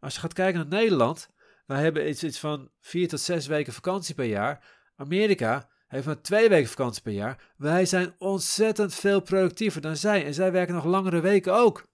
Als 0.00 0.14
je 0.14 0.20
gaat 0.20 0.32
kijken 0.32 0.60
naar 0.60 0.80
Nederland, 0.80 1.30
wij 1.66 1.82
hebben 1.82 2.08
iets, 2.08 2.24
iets 2.24 2.38
van 2.38 2.70
vier 2.80 3.08
tot 3.08 3.20
zes 3.20 3.46
weken 3.46 3.72
vakantie 3.72 4.14
per 4.14 4.24
jaar. 4.24 4.64
Amerika 4.96 5.68
heeft 5.88 6.06
maar 6.06 6.20
twee 6.20 6.48
weken 6.48 6.68
vakantie 6.68 7.02
per 7.02 7.12
jaar. 7.12 7.52
Wij 7.56 7.86
zijn 7.86 8.14
ontzettend 8.18 8.94
veel 8.94 9.20
productiever 9.20 9.80
dan 9.80 9.96
zij 9.96 10.24
en 10.24 10.34
zij 10.34 10.52
werken 10.52 10.74
nog 10.74 10.84
langere 10.84 11.20
weken 11.20 11.54
ook. 11.54 11.86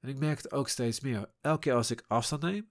En 0.00 0.08
ik 0.08 0.18
merk 0.18 0.36
het 0.36 0.52
ook 0.52 0.68
steeds 0.68 1.00
meer. 1.00 1.30
Elke 1.40 1.58
keer 1.58 1.74
als 1.74 1.90
ik 1.90 2.04
afstand 2.06 2.42
neem, 2.42 2.70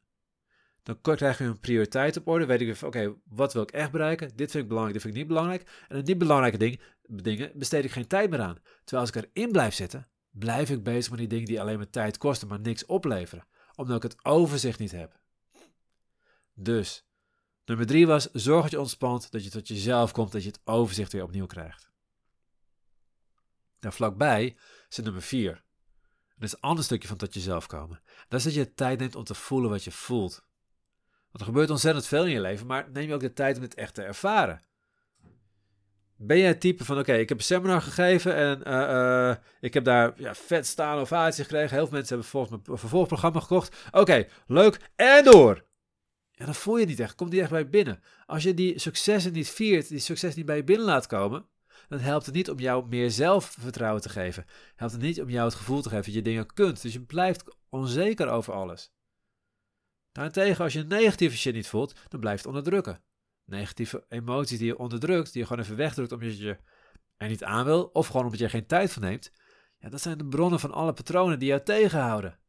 dan 0.84 1.02
krijg 1.02 1.38
je 1.38 1.44
een 1.44 1.60
prioriteit 1.60 2.18
op 2.18 2.28
orde. 2.28 2.46
Weet 2.46 2.62
ik 2.62 2.82
oké, 2.82 3.14
wat 3.24 3.54
wil 3.54 3.62
ik 3.62 3.72
echt 3.72 3.92
bereiken? 3.92 4.32
Dit 4.36 4.52
vind 4.52 4.64
ik 4.64 4.70
belangrijk, 4.70 4.94
dit 4.94 5.02
vind 5.02 5.14
ik 5.14 5.20
niet 5.20 5.30
belangrijk. 5.30 5.86
En 5.88 5.98
aan 5.98 6.04
die 6.04 6.18
belangrijke 6.18 6.58
ding, 6.58 6.82
dingen 7.02 7.52
besteed 7.56 7.84
ik 7.84 7.92
geen 7.92 8.08
tijd 8.08 8.30
meer 8.30 8.42
aan. 8.42 8.58
Terwijl 8.84 9.08
als 9.08 9.16
ik 9.16 9.30
erin 9.34 9.52
blijf 9.52 9.74
zitten, 9.74 10.08
blijf 10.30 10.70
ik 10.70 10.84
bezig 10.84 11.10
met 11.10 11.20
die 11.20 11.28
dingen 11.28 11.46
die 11.46 11.62
alleen 11.62 11.78
maar 11.78 11.90
tijd 11.90 12.18
kosten, 12.18 12.48
maar 12.48 12.60
niks 12.60 12.86
opleveren 12.86 13.46
omdat 13.76 13.96
ik 13.96 14.12
het 14.12 14.26
overzicht 14.26 14.80
niet 14.80 14.92
heb. 14.92 15.20
Dus, 16.54 17.06
nummer 17.66 17.86
drie 17.86 18.08
was, 18.08 18.30
zorg 18.32 18.62
dat 18.62 18.72
je 18.72 18.80
ontspant, 18.80 19.32
dat 19.32 19.44
je 19.44 19.50
tot 19.50 19.68
jezelf 19.68 20.12
komt, 20.12 20.32
dat 20.32 20.44
je 20.44 20.50
het 20.50 20.62
overzicht 20.64 21.12
weer 21.12 21.24
opnieuw 21.24 21.46
krijgt. 21.46 21.92
Daar 23.80 23.94
vlakbij 23.94 24.58
zit 24.90 25.06
nummer 25.06 25.22
vier. 25.22 25.64
Dat 26.36 26.44
is 26.44 26.54
een 26.54 26.60
ander 26.60 26.84
stukje 26.84 27.08
van 27.08 27.18
tot 27.18 27.34
jezelf 27.34 27.68
komen. 27.68 28.02
Dat 28.28 28.40
is 28.40 28.46
dat 28.46 28.54
je 28.54 28.74
tijd 28.74 29.00
neemt 29.00 29.16
om 29.16 29.24
te 29.24 29.34
voelen 29.34 29.70
wat 29.70 29.84
je 29.84 29.92
voelt. 29.92 30.46
Want 31.32 31.40
er 31.40 31.46
gebeurt 31.46 31.70
ontzettend 31.70 32.08
veel 32.08 32.26
in 32.26 32.32
je 32.32 32.42
leven, 32.42 32.68
maar 32.68 32.90
neem 32.92 33.08
je 33.08 33.14
ook 33.14 33.20
de 33.20 33.34
tijd 33.34 33.56
om 33.58 33.62
het 33.62 33.74
echt 33.74 33.94
te 33.94 34.02
ervaren. 34.04 34.62
Ben 36.18 36.38
jij 36.38 36.48
het 36.48 36.60
type 36.60 36.86
van, 36.86 37.00
oké, 37.00 37.14
ik 37.14 37.30
heb 37.30 37.38
een 37.38 37.44
seminar 37.44 37.82
gegeven 37.82 38.36
en 38.36 38.62
uh, 38.68 39.30
uh, 39.30 39.36
ik 39.60 39.74
heb 39.74 39.84
daar 39.84 40.14
ja, 40.22 40.36
vet 40.36 40.68
staan 40.68 40.98
ovatie 40.98 41.44
gekregen. 41.44 41.76
Heel 41.76 41.88
veel 41.88 41.96
mensen 41.96 42.14
hebben 42.14 42.28
volgens 42.32 42.62
mijn 42.66 42.78
vervolgprogramma 42.78 43.40
gekocht. 43.40 43.76
Oké, 43.92 44.28
leuk, 44.48 44.92
en 44.96 45.24
door! 45.24 45.66
Ja, 46.36 46.46
dan 46.46 46.56
voel 46.56 46.78
je 46.78 46.86
niet 46.86 47.00
echt, 47.00 47.16
komt 47.16 47.32
niet 47.32 47.42
echt 47.42 47.50
bij 47.50 47.70
binnen. 47.70 48.04
Als 48.26 48.44
je 48.44 48.54
die 48.54 48.80
successen 48.80 49.34
niet 49.34 49.50
viert, 49.50 49.88
die 49.88 50.00
succes 50.00 50.36
niet 50.36 50.46
bij 50.46 50.56
je 50.56 50.64
binnen 50.64 50.86
laat 50.86 51.08
komen, 51.08 51.46
dan 51.88 52.00
helpt 52.00 52.26
het 52.26 52.36
niet 52.36 52.50
om 52.50 52.60
jou 52.60 52.88
meer 52.88 53.12
zelfvertrouwen 53.12 54.02
te 54.02 54.10
geven. 54.10 54.46
Helpt 54.76 54.94
het 54.94 55.02
niet 55.02 55.22
om 55.22 55.30
jou 55.30 55.46
het 55.46 55.56
gevoel 55.58 55.82
te 55.82 55.90
geven 55.90 56.06
dat 56.06 56.14
je 56.14 56.22
dingen 56.22 56.54
kunt. 56.54 56.82
Dus 56.82 56.94
je 56.94 57.02
blijft 57.02 57.56
onzeker 57.70 58.28
over 58.28 58.54
alles. 58.54 58.94
Daarentegen, 60.12 60.64
als 60.64 60.74
je 60.74 60.84
negatieve 60.84 61.38
shit 61.38 61.54
niet 61.54 61.68
voelt, 61.68 61.96
dan 62.10 62.20
blijft 62.20 62.44
het 62.44 62.48
onderdrukken 62.48 63.04
negatieve 63.46 64.06
emoties 64.10 64.58
die 64.58 64.68
je 64.68 64.78
onderdrukt, 64.78 65.34
die 65.34 65.42
je 65.42 65.48
gewoon 65.48 65.64
even 65.64 65.76
wegdrukt 65.76 66.12
omdat 66.12 66.38
je 66.38 66.58
en 67.18 67.30
niet 67.30 67.44
aan 67.44 67.66
wil, 67.66 67.90
of 67.94 68.08
gewoon 68.08 68.24
omdat 68.24 68.40
je 68.40 68.46
er 68.46 68.52
geen 68.52 68.66
tijd 68.66 68.92
voor 68.92 69.02
neemt, 69.02 69.32
ja, 69.78 69.90
dat 69.90 70.02
zijn 70.02 70.18
de 70.18 70.26
bronnen 70.26 70.60
van 70.60 70.72
alle 70.72 70.94
patronen 70.94 71.40
die 71.40 71.48
jou 71.48 71.64
tegenhouden. 71.64 72.40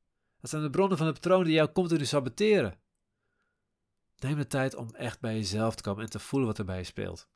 Dat 0.41 0.51
zijn 0.51 0.63
de 0.63 0.71
bronnen 0.71 0.99
van 0.99 1.07
de 1.07 1.13
patronen 1.13 1.45
die 1.45 1.55
jou 1.55 1.73
continu 1.73 2.05
saboteren. 2.05 2.79
Neem 4.19 4.37
de 4.37 4.47
tijd 4.47 4.75
om 4.75 4.95
echt 4.95 5.21
bij 5.21 5.35
jezelf 5.35 5.75
te 5.75 5.83
komen 5.83 6.05
en 6.05 6.11
te 6.11 6.19
voelen 6.19 6.49
wat 6.49 6.59
er 6.59 6.65
bij 6.65 6.79
je 6.79 6.85
speelt. 6.85 7.29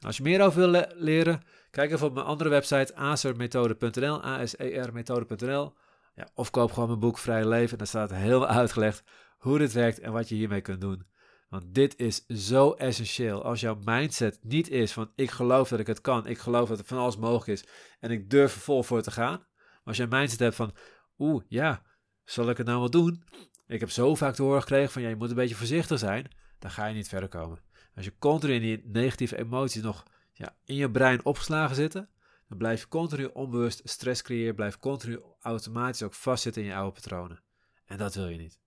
Als 0.00 0.16
je 0.16 0.22
meer 0.22 0.42
over 0.42 0.70
wil 0.70 0.84
leren, 0.94 1.42
kijk 1.70 1.92
even 1.92 2.06
op 2.06 2.14
mijn 2.14 2.26
andere 2.26 2.50
website 2.50 2.94
asermethode.nl, 2.94 4.24
A-S-E-R-methode.nl. 4.24 5.74
Ja, 6.14 6.28
of 6.34 6.50
koop 6.50 6.72
gewoon 6.72 6.88
mijn 6.88 7.00
boek 7.00 7.18
Vrij 7.18 7.48
Leven 7.48 7.72
en 7.72 7.78
daar 7.78 7.86
staat 7.86 8.10
heel 8.10 8.46
uitgelegd 8.46 9.02
hoe 9.38 9.58
dit 9.58 9.72
werkt 9.72 10.00
en 10.00 10.12
wat 10.12 10.28
je 10.28 10.34
hiermee 10.34 10.60
kunt 10.60 10.80
doen. 10.80 11.06
Want 11.48 11.74
dit 11.74 11.98
is 11.98 12.26
zo 12.26 12.72
essentieel. 12.72 13.44
Als 13.44 13.60
jouw 13.60 13.78
mindset 13.84 14.38
niet 14.42 14.68
is 14.68 14.92
van 14.92 15.12
ik 15.14 15.30
geloof 15.30 15.68
dat 15.68 15.80
ik 15.80 15.86
het 15.86 16.00
kan, 16.00 16.26
ik 16.26 16.38
geloof 16.38 16.68
dat 16.68 16.78
er 16.78 16.84
van 16.84 16.98
alles 16.98 17.16
mogelijk 17.16 17.46
is 17.46 17.64
en 18.00 18.10
ik 18.10 18.30
durf 18.30 18.54
er 18.54 18.60
vol 18.60 18.82
voor 18.82 19.02
te 19.02 19.10
gaan. 19.10 19.46
Als 19.84 19.96
jij 19.96 20.06
een 20.06 20.18
mindset 20.18 20.38
hebt 20.38 20.54
van 20.54 20.74
oeh 21.18 21.42
ja, 21.48 21.82
zal 22.24 22.50
ik 22.50 22.56
het 22.56 22.66
nou 22.66 22.78
wel 22.78 22.90
doen? 22.90 23.22
Ik 23.70 23.80
heb 23.80 23.90
zo 23.90 24.14
vaak 24.14 24.34
te 24.34 24.42
horen 24.42 24.60
gekregen 24.60 24.92
van 24.92 25.02
ja, 25.02 25.08
je 25.08 25.16
moet 25.16 25.28
een 25.28 25.34
beetje 25.34 25.54
voorzichtig 25.54 25.98
zijn, 25.98 26.30
dan 26.58 26.70
ga 26.70 26.86
je 26.86 26.94
niet 26.94 27.08
verder 27.08 27.28
komen. 27.28 27.58
Als 27.94 28.04
je 28.04 28.18
continu 28.18 28.52
in 28.52 28.60
die 28.60 28.82
negatieve 28.84 29.38
emoties 29.38 29.82
nog 29.82 30.02
ja, 30.32 30.56
in 30.64 30.74
je 30.74 30.90
brein 30.90 31.24
opgeslagen 31.24 31.76
zitten, 31.76 32.08
dan 32.48 32.58
blijf 32.58 32.80
je 32.80 32.88
continu 32.88 33.24
onbewust 33.24 33.80
stress 33.84 34.22
creëren, 34.22 34.54
blijf 34.54 34.78
continu 34.78 35.20
automatisch 35.40 36.02
ook 36.02 36.14
vastzitten 36.14 36.62
in 36.62 36.68
je 36.68 36.74
oude 36.74 36.92
patronen. 36.92 37.42
En 37.84 37.98
dat 37.98 38.14
wil 38.14 38.28
je 38.28 38.36
niet. 38.36 38.60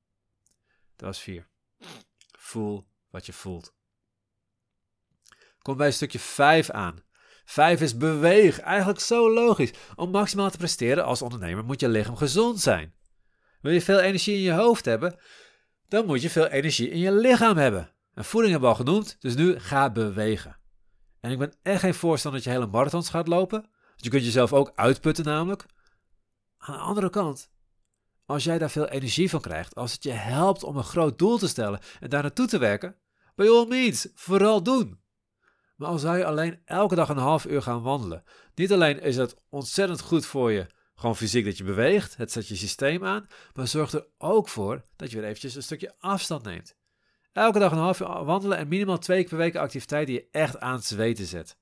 Dat 0.96 1.08
was 1.08 1.22
vier. 1.22 1.48
Voel 2.38 2.88
wat 3.10 3.26
je 3.26 3.34
voelt. 3.34 3.74
Kom 5.58 5.78
bij 5.78 5.92
stukje 5.92 6.20
5 6.20 6.70
aan. 6.70 7.04
5 7.46 7.82
is 7.82 7.98
beweeg. 7.98 8.60
Eigenlijk 8.60 9.00
zo 9.00 9.34
logisch. 9.34 9.74
Om 9.96 10.12
maximaal 10.12 10.50
te 10.50 10.58
presteren 10.58 11.06
als 11.06 11.22
ondernemer 11.22 11.64
moet 11.64 11.80
je 11.80 11.90
lichaam 11.90 12.16
gezond 12.16 12.60
zijn. 12.60 12.94
Wil 13.64 13.72
je 13.72 13.82
veel 13.82 14.00
energie 14.00 14.36
in 14.36 14.42
je 14.42 14.52
hoofd 14.52 14.86
hebben, 14.86 15.20
dan 15.88 16.06
moet 16.06 16.22
je 16.22 16.30
veel 16.30 16.48
energie 16.48 16.90
in 16.90 16.98
je 16.98 17.12
lichaam 17.12 17.58
hebben. 17.58 17.92
En 18.14 18.26
voeding 18.26 18.52
hebben 18.52 18.70
we 18.70 18.76
al 18.76 18.84
genoemd, 18.86 19.16
dus 19.20 19.36
nu 19.36 19.60
ga 19.60 19.90
bewegen. 19.90 20.58
En 21.20 21.32
ik 21.32 21.38
ben 21.38 21.54
echt 21.62 21.80
geen 21.80 21.94
voorstander 21.94 22.42
dat 22.42 22.52
je 22.52 22.60
hele 22.60 22.72
marathons 22.72 23.10
gaat 23.10 23.28
lopen. 23.28 23.62
Want 23.62 24.04
je 24.04 24.10
kunt 24.10 24.24
jezelf 24.24 24.54
ook 24.54 24.72
uitputten 24.76 25.26
namelijk. 25.26 25.66
Aan 26.58 26.74
de 26.74 26.80
andere 26.80 27.10
kant, 27.10 27.52
als 28.26 28.44
jij 28.44 28.58
daar 28.58 28.70
veel 28.70 28.88
energie 28.88 29.30
van 29.30 29.42
krijgt, 29.42 29.76
als 29.76 29.92
het 29.92 30.04
je 30.04 30.12
helpt 30.12 30.64
om 30.64 30.78
een 30.78 30.84
groot 30.84 31.20
doel 31.20 31.38
te 31.38 31.48
stellen 31.48 31.80
en 32.00 32.10
daar 32.10 32.22
naartoe 32.22 32.48
te 32.48 32.58
werken, 32.58 32.96
by 33.36 33.48
all 33.48 33.68
means, 33.68 34.08
vooral 34.16 34.64
doen. 34.64 35.00
Maar 35.76 35.88
al 35.88 35.98
zou 35.98 36.18
je 36.18 36.26
alleen 36.26 36.62
elke 36.66 36.96
dag 36.96 37.10
een 37.10 37.18
half 37.18 37.46
uur 37.46 37.62
gaan 37.62 37.82
wandelen, 37.82 38.24
niet 38.56 38.74
alleen 38.74 39.02
is 39.02 39.16
het 39.16 39.36
ontzettend 39.50 40.02
goed 40.02 40.26
voor 40.26 40.52
je, 40.52 40.68
gewoon 41.04 41.18
fysiek 41.18 41.46
dat 41.46 41.58
je 41.58 41.64
beweegt, 41.64 42.18
het 42.18 42.32
zet 42.32 42.48
je 42.48 42.56
systeem 42.56 43.06
aan, 43.06 43.28
maar 43.54 43.68
zorgt 43.68 43.94
er 43.94 44.06
ook 44.18 44.50
voor 44.50 44.86
dat 44.96 45.12
je 45.12 45.18
weer 45.18 45.26
eventjes 45.26 45.56
een 45.56 45.64
stukje 45.64 45.96
afstand 46.00 46.44
neemt. 46.44 46.76
Elke 47.32 47.60
dag 47.60 47.72
een 47.72 47.78
half 47.78 48.00
uur 48.00 48.24
wandelen 48.24 48.58
en 48.58 48.68
minimaal 48.68 48.98
twee 48.98 49.20
keer 49.20 49.30
per 49.30 49.38
week 49.38 49.56
activiteit 49.56 50.08
die 50.08 50.16
je 50.16 50.28
echt 50.32 50.60
aan 50.60 50.74
het 50.74 50.86
zweten 50.86 51.26
zet. 51.26 51.58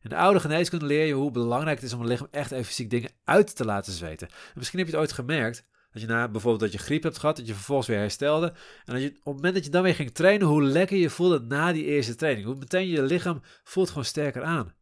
In 0.00 0.10
de 0.10 0.16
oude 0.16 0.40
geneeskunde 0.40 0.86
leer 0.86 1.06
je 1.06 1.12
hoe 1.12 1.30
belangrijk 1.30 1.76
het 1.76 1.86
is 1.86 1.92
om 1.92 2.00
het 2.00 2.08
lichaam 2.08 2.28
echt 2.30 2.50
even 2.50 2.64
fysiek 2.64 2.90
dingen 2.90 3.10
uit 3.24 3.56
te 3.56 3.64
laten 3.64 3.92
zweten. 3.92 4.28
misschien 4.54 4.78
heb 4.78 4.88
je 4.88 4.94
het 4.94 5.02
ooit 5.02 5.12
gemerkt, 5.12 5.66
dat 5.92 6.02
je 6.02 6.08
na 6.08 6.28
bijvoorbeeld 6.28 6.62
dat 6.62 6.72
je 6.72 6.86
griep 6.86 7.02
hebt 7.02 7.18
gehad, 7.18 7.36
dat 7.36 7.46
je 7.46 7.54
vervolgens 7.54 7.88
weer 7.88 7.98
herstelde. 7.98 8.52
En 8.84 8.92
dat 8.92 9.02
je, 9.02 9.08
op 9.08 9.14
het 9.14 9.24
moment 9.24 9.54
dat 9.54 9.64
je 9.64 9.70
dan 9.70 9.82
weer 9.82 9.94
ging 9.94 10.10
trainen, 10.10 10.46
hoe 10.46 10.62
lekker 10.62 10.96
je 10.96 11.10
voelde 11.10 11.40
na 11.40 11.72
die 11.72 11.84
eerste 11.84 12.14
training. 12.14 12.46
Hoe 12.46 12.56
meteen 12.56 12.88
je 12.88 13.02
lichaam 13.02 13.40
voelt 13.64 13.88
gewoon 13.88 14.04
sterker 14.04 14.42
aan. 14.42 14.74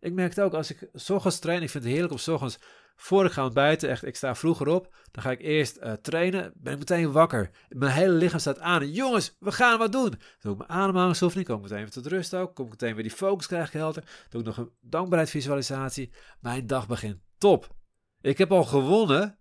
Ik 0.00 0.12
merk 0.12 0.34
het 0.34 0.40
ook 0.40 0.54
als 0.54 0.70
ik 0.70 0.88
s 0.94 1.38
train. 1.38 1.62
Ik 1.62 1.70
vind 1.70 1.84
het 1.84 1.92
heerlijk 1.92 2.12
om 2.12 2.18
s 2.18 2.58
voor 2.96 3.24
ik 3.24 3.32
ga 3.32 3.44
ontbijten. 3.44 3.88
Echt, 3.88 4.04
ik 4.04 4.16
sta 4.16 4.34
vroeger 4.34 4.68
op. 4.68 4.94
Dan 5.10 5.22
ga 5.22 5.30
ik 5.30 5.40
eerst 5.40 5.78
uh, 5.78 5.92
trainen. 5.92 6.52
Ben 6.54 6.72
ik 6.72 6.78
meteen 6.78 7.12
wakker. 7.12 7.50
Mijn 7.68 7.92
hele 7.92 8.12
lichaam 8.12 8.38
staat 8.38 8.58
aan. 8.58 8.92
jongens, 8.92 9.36
we 9.38 9.52
gaan 9.52 9.78
wat 9.78 9.92
doen. 9.92 10.14
Doe 10.40 10.52
ik 10.52 10.58
mijn 10.58 10.70
ademhalingsoefening. 10.70 11.48
Kom 11.48 11.56
ik 11.56 11.70
meteen 11.70 11.90
tot 11.90 12.06
rust 12.06 12.34
ook. 12.34 12.54
Kom 12.54 12.64
ik 12.64 12.70
meteen 12.70 12.94
weer 12.94 13.02
die 13.02 13.12
focus 13.12 13.46
krijgen 13.46 13.78
helder. 13.78 14.26
Doe 14.28 14.40
ik 14.40 14.46
nog 14.46 14.56
een 14.56 14.70
dankbaarheidsvisualisatie. 14.80 16.12
Mijn 16.40 16.66
dag 16.66 16.86
begint 16.86 17.20
top. 17.38 17.74
Ik 18.20 18.38
heb 18.38 18.52
al 18.52 18.64
gewonnen 18.64 19.38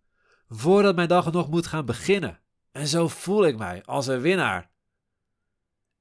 voordat 0.47 0.95
mijn 0.95 1.07
dag 1.07 1.31
nog 1.31 1.50
moet 1.50 1.67
gaan 1.67 1.85
beginnen. 1.85 2.39
En 2.71 2.88
zo 2.88 3.07
voel 3.07 3.45
ik 3.45 3.57
mij 3.57 3.83
als 3.85 4.07
een 4.07 4.21
winnaar. 4.21 4.71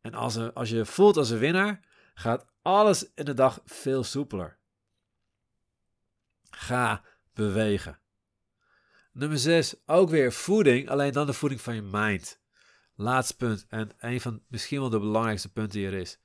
En 0.01 0.15
als, 0.15 0.55
als 0.55 0.71
je 0.71 0.85
voelt 0.85 1.17
als 1.17 1.31
een 1.31 1.39
winnaar, 1.39 1.81
gaat 2.15 2.47
alles 2.63 3.13
in 3.15 3.25
de 3.25 3.35
dag 3.35 3.61
veel 3.65 4.05
soepeler. 4.05 4.59
Ga 6.51 7.05
bewegen. 7.35 7.99
Nummer 9.13 9.39
6, 9.39 9.75
ook 9.87 10.11
weer 10.11 10.33
voeding, 10.33 10.89
alleen 10.89 11.13
dan 11.13 11.27
de 11.27 11.33
voeding 11.33 11.61
van 11.61 11.75
je 11.75 11.83
mind. 11.83 12.41
Laatste 12.95 13.37
punt 13.37 13.67
en 13.69 13.91
een 13.99 14.21
van 14.21 14.43
misschien 14.49 14.81
wel 14.81 14.91
de 14.91 14.99
belangrijkste 14.99 15.53
punten 15.53 15.79
hier 15.79 15.93
is. 15.93 16.19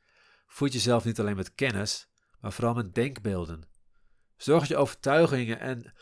Voed 0.47 0.73
jezelf 0.73 1.05
niet 1.05 1.19
alleen 1.19 1.35
met 1.35 1.55
kennis, 1.55 2.07
maar 2.39 2.53
vooral 2.53 2.73
met 2.73 2.95
denkbeelden. 2.95 3.63
Zorg 4.37 4.59
dat 4.59 4.69
je 4.69 4.77
overtuigingen 4.77 5.59
en 5.59 5.93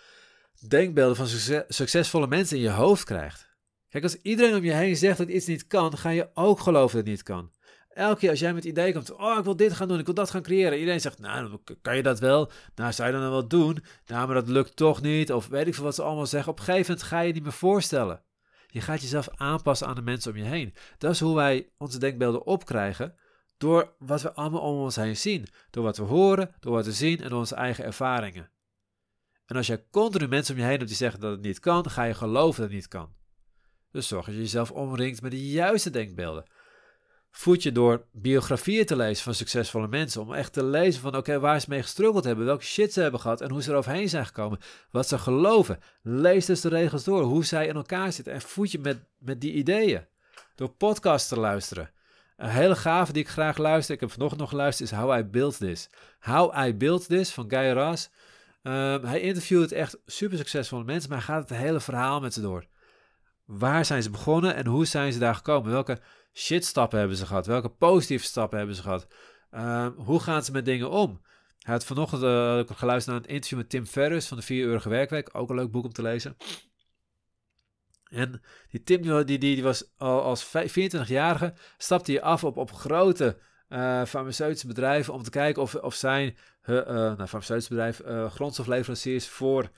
denkbeelden 0.67 1.15
van 1.15 1.27
succesvolle 1.67 2.27
mensen 2.27 2.57
in 2.57 2.63
je 2.63 2.69
hoofd 2.69 3.03
krijgt. 3.03 3.47
Kijk, 3.89 4.03
als 4.03 4.15
iedereen 4.15 4.55
om 4.55 4.63
je 4.63 4.73
heen 4.73 4.95
zegt 4.95 5.17
dat 5.17 5.27
iets 5.27 5.45
niet 5.45 5.67
kan, 5.67 5.97
ga 5.97 6.09
je 6.09 6.29
ook 6.33 6.59
geloven 6.59 6.97
dat 6.97 7.05
het 7.05 7.15
niet 7.15 7.23
kan. 7.23 7.51
Elke 7.97 8.19
keer 8.19 8.29
als 8.29 8.39
jij 8.39 8.53
met 8.53 8.63
het 8.63 8.71
idee 8.71 8.93
komt, 8.93 9.11
oh 9.11 9.37
ik 9.37 9.43
wil 9.43 9.55
dit 9.55 9.73
gaan 9.73 9.87
doen, 9.87 9.99
ik 9.99 10.05
wil 10.05 10.13
dat 10.13 10.29
gaan 10.29 10.41
creëren. 10.41 10.79
Iedereen 10.79 11.01
zegt, 11.01 11.19
nou 11.19 11.59
kan 11.81 11.95
je 11.95 12.03
dat 12.03 12.19
wel? 12.19 12.51
Nou 12.75 12.93
zou 12.93 13.13
je 13.13 13.19
dan 13.19 13.29
wel 13.29 13.47
doen? 13.47 13.83
Nou 14.05 14.25
maar 14.25 14.35
dat 14.35 14.47
lukt 14.47 14.75
toch 14.75 15.01
niet. 15.01 15.33
Of 15.33 15.47
weet 15.47 15.67
ik 15.67 15.75
veel 15.75 15.83
wat 15.83 15.95
ze 15.95 16.03
allemaal 16.03 16.25
zeggen. 16.25 16.51
Op 16.51 16.59
een 16.59 16.65
gegeven 16.65 16.89
moment 16.89 17.07
ga 17.07 17.19
je 17.19 17.33
niet 17.33 17.43
meer 17.43 17.51
voorstellen. 17.51 18.23
Je 18.67 18.81
gaat 18.81 19.01
jezelf 19.01 19.29
aanpassen 19.35 19.87
aan 19.87 19.95
de 19.95 20.01
mensen 20.01 20.31
om 20.31 20.37
je 20.37 20.43
heen. 20.43 20.73
Dat 20.97 21.11
is 21.11 21.19
hoe 21.19 21.35
wij 21.35 21.69
onze 21.77 21.99
denkbeelden 21.99 22.45
opkrijgen. 22.45 23.15
Door 23.57 23.93
wat 23.99 24.21
we 24.21 24.33
allemaal 24.33 24.61
om 24.61 24.79
ons 24.79 24.95
heen 24.95 25.17
zien. 25.17 25.47
Door 25.69 25.83
wat 25.83 25.97
we 25.97 26.03
horen, 26.03 26.55
door 26.59 26.73
wat 26.73 26.85
we 26.85 26.91
zien 26.91 27.21
en 27.21 27.29
door 27.29 27.39
onze 27.39 27.55
eigen 27.55 27.83
ervaringen. 27.83 28.49
En 29.45 29.55
als 29.55 29.67
je 29.67 29.83
continu 29.91 30.27
mensen 30.27 30.53
om 30.53 30.59
je 30.59 30.65
heen 30.67 30.77
hebt 30.77 30.87
die 30.87 30.97
zeggen 30.97 31.19
dat 31.19 31.31
het 31.31 31.41
niet 31.41 31.59
kan, 31.59 31.89
ga 31.89 32.03
je 32.03 32.13
geloven 32.13 32.61
dat 32.61 32.69
het 32.69 32.79
niet 32.79 32.87
kan. 32.87 33.09
Dus 33.91 34.07
zorg 34.07 34.25
dat 34.25 34.35
je 34.35 34.41
jezelf 34.41 34.71
omringt 34.71 35.21
met 35.21 35.31
de 35.31 35.49
juiste 35.49 35.89
denkbeelden. 35.89 36.45
Voed 37.37 37.63
je 37.63 37.71
door 37.71 38.05
biografieën 38.11 38.85
te 38.85 38.95
lezen 38.95 39.23
van 39.23 39.33
succesvolle 39.33 39.87
mensen. 39.87 40.21
Om 40.21 40.33
echt 40.33 40.53
te 40.53 40.63
lezen 40.63 41.01
van 41.01 41.15
oké, 41.15 41.39
waar 41.39 41.61
ze 41.61 41.65
mee 41.69 41.81
gestruggeld 41.81 42.23
hebben, 42.23 42.45
welke 42.45 42.63
shit 42.63 42.93
ze 42.93 43.01
hebben 43.01 43.19
gehad 43.19 43.41
en 43.41 43.51
hoe 43.51 43.61
ze 43.61 43.71
er 43.71 43.77
overheen 43.77 44.09
zijn 44.09 44.25
gekomen. 44.25 44.59
Wat 44.91 45.07
ze 45.07 45.17
geloven. 45.17 45.79
Lees 46.01 46.45
dus 46.45 46.61
de 46.61 46.69
regels 46.69 47.03
door, 47.03 47.23
hoe 47.23 47.45
zij 47.45 47.67
in 47.67 47.75
elkaar 47.75 48.11
zitten. 48.11 48.33
En 48.33 48.41
voed 48.41 48.71
je 48.71 48.79
met, 48.79 48.99
met 49.17 49.41
die 49.41 49.53
ideeën. 49.53 50.05
Door 50.55 50.69
podcasts 50.69 51.27
te 51.27 51.39
luisteren. 51.39 51.91
Een 52.37 52.49
hele 52.49 52.75
gave 52.75 53.13
die 53.13 53.23
ik 53.23 53.29
graag 53.29 53.57
luister, 53.57 53.95
ik 53.95 53.99
heb 53.99 54.11
vanochtend 54.11 54.41
nog 54.41 54.49
geluisterd, 54.49 54.91
is 54.91 54.97
How 54.97 55.19
I 55.19 55.23
Built 55.23 55.57
This. 55.57 55.89
How 56.19 56.67
I 56.67 56.73
Built 56.75 57.07
This 57.07 57.31
van 57.31 57.45
Guy 57.49 57.71
Raz. 57.71 58.07
Um, 58.63 59.03
hij 59.03 59.19
interviewt 59.19 59.71
echt 59.71 59.97
super 60.05 60.37
succesvolle 60.37 60.83
mensen, 60.83 61.09
maar 61.09 61.25
hij 61.25 61.27
gaat 61.27 61.49
het 61.49 61.57
hele 61.57 61.79
verhaal 61.79 62.19
met 62.19 62.33
ze 62.33 62.41
door. 62.41 62.65
Waar 63.47 63.85
zijn 63.85 64.03
ze 64.03 64.09
begonnen 64.09 64.55
en 64.55 64.65
hoe 64.65 64.85
zijn 64.85 65.13
ze 65.13 65.19
daar 65.19 65.35
gekomen? 65.35 65.71
Welke 65.71 65.99
shitstappen 66.33 66.99
hebben 66.99 67.17
ze 67.17 67.25
gehad? 67.25 67.45
Welke 67.45 67.69
positieve 67.69 68.25
stappen 68.25 68.57
hebben 68.57 68.75
ze 68.75 68.81
gehad? 68.81 69.07
Um, 69.51 69.93
hoe 70.05 70.19
gaan 70.19 70.43
ze 70.43 70.51
met 70.51 70.65
dingen 70.65 70.89
om? 70.89 71.21
Hij 71.59 71.73
had 71.73 71.85
vanochtend 71.85 72.23
uh, 72.23 72.77
geluisterd 72.77 73.15
naar 73.15 73.25
een 73.25 73.33
interview 73.33 73.57
met 73.57 73.69
Tim 73.69 73.85
Ferriss 73.85 74.27
van 74.27 74.37
de 74.37 74.43
4 74.43 74.65
Uurige 74.65 74.89
Werkweek. 74.89 75.29
Ook 75.31 75.49
een 75.49 75.55
leuk 75.55 75.71
boek 75.71 75.85
om 75.85 75.93
te 75.93 76.01
lezen. 76.01 76.37
En 78.09 78.41
die 78.69 78.83
Tim 78.83 79.01
die, 79.01 79.23
die, 79.23 79.37
die 79.37 79.63
was 79.63 79.93
al 79.97 80.21
als 80.21 80.45
24-jarige, 80.47 81.53
stapte 81.77 82.11
hij 82.11 82.21
af 82.21 82.43
op, 82.43 82.57
op 82.57 82.71
grote 82.71 83.37
uh, 83.69 84.05
farmaceutische 84.05 84.67
bedrijven 84.67 85.13
om 85.13 85.23
te 85.23 85.29
kijken 85.29 85.61
of, 85.61 85.75
of 85.75 85.93
zijn 85.93 86.37
uh, 86.65 86.85
nou, 86.85 87.25
farmaceutische 87.25 87.73
bedrijf 87.73 88.01
grondstofleveranciers 88.33 89.27
voor 89.27 89.69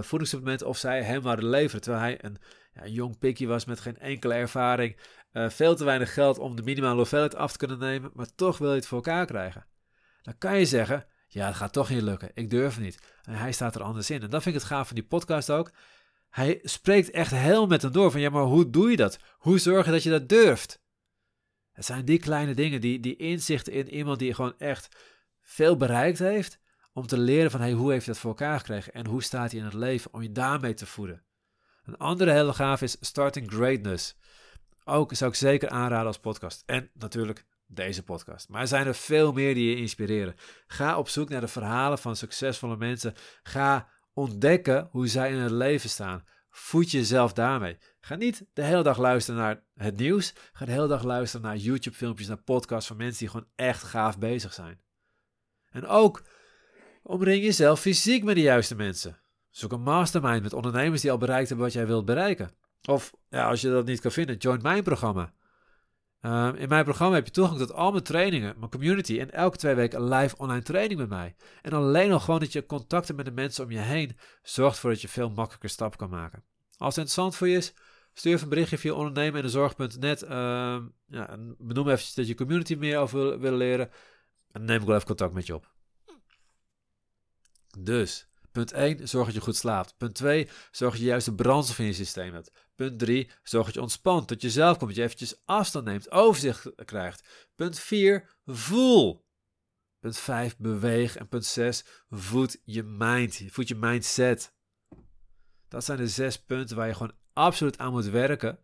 voedingssupplementen 0.00 0.66
of 0.66 0.76
zij 0.76 1.02
hem 1.02 1.22
waren 1.22 1.48
leveren. 1.48 1.80
Terwijl 1.80 2.02
hij 2.02 2.24
een 2.24 2.36
ja, 2.72 2.86
jong 2.86 3.18
pikkie 3.18 3.48
was 3.48 3.64
met 3.64 3.80
geen 3.80 3.98
enkele 3.98 4.34
ervaring, 4.34 4.96
veel 5.32 5.76
te 5.76 5.84
weinig 5.84 6.14
geld 6.14 6.38
om 6.38 6.56
de 6.56 6.62
minimale 6.62 6.96
hoeveelheid 6.96 7.34
af 7.34 7.52
te 7.52 7.58
kunnen 7.58 7.78
nemen, 7.78 8.10
maar 8.14 8.34
toch 8.34 8.58
wil 8.58 8.70
je 8.70 8.76
het 8.76 8.86
voor 8.86 8.96
elkaar 8.96 9.26
krijgen. 9.26 9.66
Dan 10.22 10.38
kan 10.38 10.58
je 10.58 10.66
zeggen, 10.66 11.06
ja, 11.26 11.46
het 11.46 11.56
gaat 11.56 11.72
toch 11.72 11.90
niet 11.90 12.02
lukken, 12.02 12.30
ik 12.34 12.50
durf 12.50 12.78
niet. 12.78 12.98
En 13.22 13.34
hij 13.34 13.52
staat 13.52 13.74
er 13.74 13.82
anders 13.82 14.10
in. 14.10 14.22
En 14.22 14.30
dat 14.30 14.42
vind 14.42 14.54
ik 14.54 14.60
het 14.60 14.70
gaaf 14.70 14.86
van 14.86 14.96
die 14.96 15.04
podcast 15.04 15.50
ook. 15.50 15.70
Hij 16.30 16.58
spreekt 16.62 17.10
echt 17.10 17.30
heel 17.30 17.66
met 17.66 17.82
hem 17.82 17.92
door 17.92 18.10
van, 18.10 18.20
ja, 18.20 18.30
maar 18.30 18.42
hoe 18.42 18.70
doe 18.70 18.90
je 18.90 18.96
dat? 18.96 19.18
Hoe 19.38 19.58
zorg 19.58 19.86
je 19.86 19.92
dat 19.92 20.02
je 20.02 20.10
dat 20.10 20.28
durft? 20.28 20.82
Het 21.72 21.84
zijn 21.84 22.04
die 22.04 22.18
kleine 22.18 22.54
dingen, 22.54 22.80
die, 22.80 23.00
die 23.00 23.16
inzichten 23.16 23.72
in 23.72 23.94
iemand 23.94 24.18
die 24.18 24.34
gewoon 24.34 24.58
echt 24.58 24.96
veel 25.40 25.76
bereikt 25.76 26.18
heeft, 26.18 26.60
om 26.92 27.06
te 27.06 27.18
leren 27.18 27.50
van 27.50 27.60
hey, 27.60 27.72
hoe 27.72 27.92
heeft 27.92 28.04
hij 28.04 28.12
dat 28.14 28.22
voor 28.22 28.30
elkaar 28.30 28.58
gekregen 28.58 28.92
en 28.92 29.06
hoe 29.06 29.22
staat 29.22 29.50
hij 29.50 29.60
in 29.60 29.66
het 29.66 29.74
leven, 29.74 30.14
om 30.14 30.22
je 30.22 30.32
daarmee 30.32 30.74
te 30.74 30.86
voeden. 30.86 31.22
Een 31.84 31.96
andere 31.96 32.32
hele 32.32 32.52
gaaf 32.52 32.82
is 32.82 32.96
Starting 33.00 33.52
Greatness. 33.52 34.16
Ook 34.84 35.14
zou 35.14 35.30
ik 35.30 35.36
zeker 35.36 35.68
aanraden 35.68 36.06
als 36.06 36.18
podcast. 36.18 36.62
En 36.66 36.90
natuurlijk 36.94 37.46
deze 37.66 38.02
podcast. 38.02 38.48
Maar 38.48 38.60
er 38.60 38.68
zijn 38.68 38.86
er 38.86 38.94
veel 38.94 39.32
meer 39.32 39.54
die 39.54 39.70
je 39.70 39.76
inspireren. 39.76 40.34
Ga 40.66 40.98
op 40.98 41.08
zoek 41.08 41.28
naar 41.28 41.40
de 41.40 41.48
verhalen 41.48 41.98
van 41.98 42.16
succesvolle 42.16 42.76
mensen. 42.76 43.14
Ga 43.42 43.88
ontdekken 44.12 44.88
hoe 44.90 45.06
zij 45.06 45.30
in 45.30 45.38
het 45.38 45.50
leven 45.50 45.90
staan. 45.90 46.24
Voed 46.50 46.90
jezelf 46.90 47.32
daarmee. 47.32 47.78
Ga 48.00 48.14
niet 48.14 48.46
de 48.52 48.62
hele 48.62 48.82
dag 48.82 48.98
luisteren 48.98 49.40
naar 49.40 49.62
het 49.74 49.96
nieuws. 49.96 50.34
Ga 50.52 50.64
de 50.64 50.72
hele 50.72 50.88
dag 50.88 51.02
luisteren 51.02 51.46
naar 51.46 51.56
YouTube-filmpjes, 51.56 52.28
naar 52.28 52.42
podcasts 52.42 52.86
van 52.86 52.96
mensen 52.96 53.18
die 53.18 53.28
gewoon 53.28 53.48
echt 53.54 53.82
gaaf 53.82 54.18
bezig 54.18 54.52
zijn. 54.52 54.80
En 55.70 55.86
ook 55.86 56.22
omring 57.02 57.42
jezelf 57.42 57.80
fysiek 57.80 58.24
met 58.24 58.34
de 58.34 58.40
juiste 58.40 58.74
mensen. 58.74 59.20
Zoek 59.50 59.72
een 59.72 59.82
mastermind 59.82 60.42
met 60.42 60.52
ondernemers 60.52 61.00
die 61.00 61.10
al 61.10 61.18
bereikt 61.18 61.48
hebben 61.48 61.66
wat 61.66 61.74
jij 61.74 61.86
wilt 61.86 62.04
bereiken. 62.04 62.50
Of 62.88 63.12
ja, 63.28 63.48
als 63.48 63.60
je 63.60 63.70
dat 63.70 63.86
niet 63.86 64.00
kan 64.00 64.10
vinden, 64.10 64.36
join 64.36 64.62
mijn 64.62 64.82
programma. 64.82 65.32
Ehm, 66.20 66.54
in 66.54 66.68
mijn 66.68 66.84
programma 66.84 67.14
heb 67.14 67.24
je 67.24 67.30
toegang 67.30 67.58
tot 67.58 67.72
al 67.72 67.90
mijn 67.90 68.02
trainingen, 68.02 68.54
mijn 68.58 68.70
community 68.70 69.18
en 69.18 69.30
elke 69.30 69.56
twee 69.56 69.74
weken 69.74 70.00
een 70.00 70.08
live 70.08 70.36
online 70.36 70.62
training 70.62 71.00
met 71.00 71.08
mij. 71.08 71.34
En 71.62 71.72
alleen 71.72 72.12
al 72.12 72.20
gewoon 72.20 72.40
dat 72.40 72.52
je 72.52 72.66
contacten 72.66 73.14
met 73.14 73.24
de 73.24 73.30
mensen 73.30 73.64
om 73.64 73.70
je 73.70 73.78
heen 73.78 74.16
zorgt 74.42 74.74
ervoor 74.74 74.90
dat 74.90 75.00
je 75.00 75.08
veel 75.08 75.30
makkelijker 75.30 75.70
stappen 75.70 75.98
kan 75.98 76.10
maken. 76.10 76.42
Als 76.76 76.96
het 76.96 77.04
interessant 77.04 77.36
voor 77.36 77.48
je 77.48 77.56
is, 77.56 77.74
stuur 78.12 78.32
even 78.32 78.42
een 78.42 78.48
berichtje 78.48 78.78
via 78.78 78.92
ondernemen 78.92 79.36
en 79.36 79.42
de 79.42 79.48
zorg.net. 79.48 80.20
Benoem 81.58 81.88
even 81.88 82.14
dat 82.14 82.28
je 82.28 82.34
community 82.34 82.74
meer 82.74 82.98
over 82.98 83.40
wil, 83.40 83.52
leren. 83.52 83.90
En 84.52 84.64
neem 84.64 84.80
ik 84.80 84.86
wel 84.86 84.94
even 84.94 85.06
contact 85.06 85.34
met 85.34 85.46
je 85.46 85.54
op. 85.54 85.70
Dus, 87.78 88.26
punt 88.52 88.72
1, 88.72 89.08
zorg 89.08 89.26
dat 89.26 89.34
je 89.34 89.40
goed 89.40 89.56
slaapt. 89.56 89.94
Punt 89.96 90.14
2, 90.14 90.48
zorg 90.70 90.92
dat 90.92 91.00
je 91.00 91.06
juist 91.06 91.26
de 91.26 91.34
brandstof 91.34 91.78
in 91.78 91.84
je 91.84 91.92
systeem 91.92 92.34
hebt. 92.34 92.52
Punt 92.74 92.98
3, 92.98 93.30
zorg 93.42 93.64
dat 93.64 93.74
je 93.74 93.80
ontspant, 93.80 94.28
tot 94.28 94.42
je 94.42 94.50
zelf 94.50 94.76
komt, 94.76 94.88
dat 94.88 94.98
je 94.98 95.02
eventjes 95.02 95.42
afstand 95.44 95.84
neemt, 95.84 96.10
overzicht 96.10 96.72
krijgt. 96.84 97.48
Punt 97.54 97.78
4, 97.78 98.36
voel. 98.46 99.28
Punt 100.00 100.18
5, 100.18 100.56
beweeg. 100.56 101.16
En 101.16 101.28
punt 101.28 101.44
6, 101.44 101.84
voed 102.10 102.60
je 102.64 102.82
mind, 102.82 103.42
voed 103.46 103.68
je 103.68 103.74
mindset. 103.74 104.54
Dat 105.68 105.84
zijn 105.84 105.98
de 105.98 106.08
zes 106.08 106.42
punten 106.44 106.76
waar 106.76 106.86
je 106.86 106.94
gewoon 106.94 107.14
absoluut 107.32 107.78
aan 107.78 107.92
moet 107.92 108.08
werken 108.08 108.58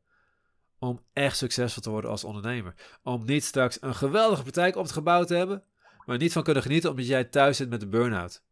om 0.79 1.05
echt 1.13 1.37
succesvol 1.37 1.83
te 1.83 1.91
worden 1.91 2.11
als 2.11 2.25
ondernemer. 2.25 2.75
Om 3.03 3.25
niet 3.25 3.45
straks 3.45 3.83
een 3.83 3.95
geweldige 3.95 4.43
praktijk 4.43 4.89
gebouw 4.89 5.25
te 5.25 5.35
hebben, 5.35 5.65
maar 6.07 6.19
niet 6.19 6.33
van 6.33 6.43
kunnen 6.43 6.63
genieten 6.63 6.91
omdat 6.91 7.07
jij 7.07 7.25
thuis 7.25 7.57
zit 7.57 7.69
met 7.69 7.83
een 7.83 7.91
burn-out. 7.91 8.45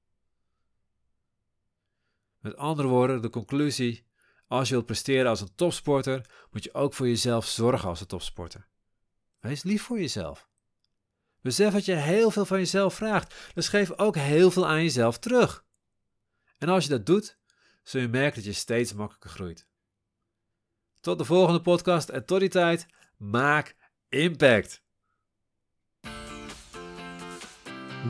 Met 2.44 2.56
andere 2.56 2.88
woorden, 2.88 3.22
de 3.22 3.30
conclusie: 3.30 4.06
als 4.46 4.68
je 4.68 4.74
wilt 4.74 4.86
presteren 4.86 5.26
als 5.26 5.40
een 5.40 5.54
topsporter, 5.54 6.30
moet 6.50 6.64
je 6.64 6.74
ook 6.74 6.94
voor 6.94 7.08
jezelf 7.08 7.46
zorgen 7.46 7.88
als 7.88 8.00
een 8.00 8.06
topsporter. 8.06 8.66
Wees 9.40 9.62
lief 9.62 9.82
voor 9.82 10.00
jezelf. 10.00 10.48
Besef 11.40 11.72
dat 11.72 11.84
je 11.84 11.94
heel 11.94 12.30
veel 12.30 12.44
van 12.44 12.58
jezelf 12.58 12.94
vraagt, 12.94 13.34
dus 13.54 13.68
geef 13.68 13.98
ook 13.98 14.16
heel 14.16 14.50
veel 14.50 14.66
aan 14.66 14.82
jezelf 14.82 15.18
terug. 15.18 15.64
En 16.58 16.68
als 16.68 16.84
je 16.84 16.90
dat 16.90 17.06
doet, 17.06 17.38
zul 17.82 18.00
je 18.00 18.08
merken 18.08 18.34
dat 18.34 18.44
je 18.44 18.52
steeds 18.52 18.92
makkelijker 18.92 19.30
groeit. 19.30 19.66
Tot 21.00 21.18
de 21.18 21.24
volgende 21.24 21.60
podcast 21.60 22.08
en 22.08 22.24
tot 22.24 22.40
die 22.40 22.48
tijd, 22.48 22.86
maak 23.16 23.76
impact. 24.08 24.82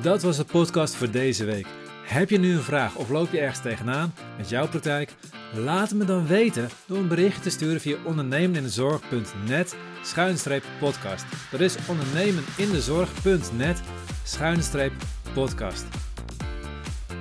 Dat 0.02 0.22
was 0.22 0.36
de 0.36 0.44
podcast 0.44 0.94
voor 0.94 1.10
deze 1.10 1.44
week. 1.44 1.83
Heb 2.04 2.30
je 2.30 2.38
nu 2.38 2.52
een 2.52 2.62
vraag 2.62 2.94
of 2.94 3.10
loop 3.10 3.32
je 3.32 3.40
ergens 3.40 3.60
tegenaan 3.60 4.14
met 4.36 4.48
jouw 4.48 4.68
praktijk? 4.68 5.14
Laat 5.54 5.88
het 5.88 5.98
me 5.98 6.04
dan 6.04 6.26
weten 6.26 6.68
door 6.86 6.98
een 6.98 7.08
bericht 7.08 7.42
te 7.42 7.50
sturen 7.50 7.80
via 7.80 7.96
ondernemenindezorg.net 8.04 9.76
schuinstreep 10.02 10.64
podcast. 10.78 11.24
Dat 11.50 11.60
is 11.60 11.76
ondernemenindezorg.net 11.88 13.80
schuinstreep 14.24 14.92
podcast. 15.34 15.84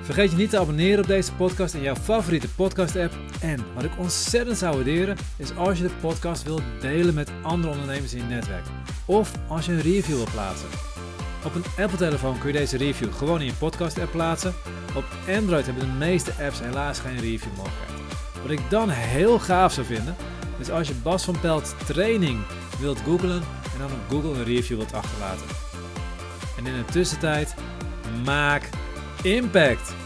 Vergeet 0.01 0.31
je 0.31 0.37
niet 0.37 0.49
te 0.49 0.59
abonneren 0.59 0.99
op 0.99 1.07
deze 1.07 1.33
podcast 1.33 1.73
in 1.73 1.81
jouw 1.81 1.95
favoriete 1.95 2.49
podcast 2.49 2.95
app. 2.95 3.13
En 3.41 3.59
wat 3.73 3.83
ik 3.83 3.97
ontzettend 3.97 4.57
zou 4.57 4.75
waarderen 4.75 5.17
is 5.37 5.55
als 5.55 5.77
je 5.77 5.83
de 5.83 5.93
podcast 6.01 6.43
wilt 6.43 6.61
delen 6.81 7.13
met 7.13 7.31
andere 7.41 7.73
ondernemers 7.73 8.13
in 8.13 8.19
je 8.19 8.25
netwerk. 8.33 8.65
Of 9.05 9.31
als 9.47 9.65
je 9.65 9.71
een 9.71 9.81
review 9.81 10.15
wilt 10.15 10.31
plaatsen. 10.31 10.92
Op 11.45 11.55
een 11.55 11.83
Apple-telefoon 11.83 12.37
kun 12.37 12.51
je 12.51 12.57
deze 12.57 12.77
review 12.77 13.13
gewoon 13.13 13.39
in 13.39 13.45
je 13.45 13.53
podcast-app 13.53 14.11
plaatsen. 14.11 14.53
Op 14.95 15.05
Android 15.37 15.65
hebben 15.65 15.83
de 15.83 16.05
meeste 16.05 16.31
apps 16.41 16.59
helaas 16.59 16.99
geen 16.99 17.19
review 17.19 17.55
mogelijkheid. 17.55 17.91
Wat 18.41 18.51
ik 18.51 18.69
dan 18.69 18.89
heel 18.89 19.39
gaaf 19.39 19.73
zou 19.73 19.85
vinden, 19.85 20.15
is 20.59 20.69
als 20.69 20.87
je 20.87 20.93
Bas 20.93 21.23
van 21.23 21.39
Pelt 21.39 21.75
training 21.85 22.39
wilt 22.79 22.99
googlen 22.99 23.41
en 23.73 23.79
dan 23.79 23.91
op 23.91 23.99
Google 24.09 24.39
een 24.39 24.43
review 24.43 24.77
wilt 24.77 24.93
achterlaten. 24.93 25.45
En 26.57 26.65
in 26.65 26.73
de 26.73 26.91
tussentijd, 26.91 27.55
maak 28.25 28.69
impact! 29.21 30.02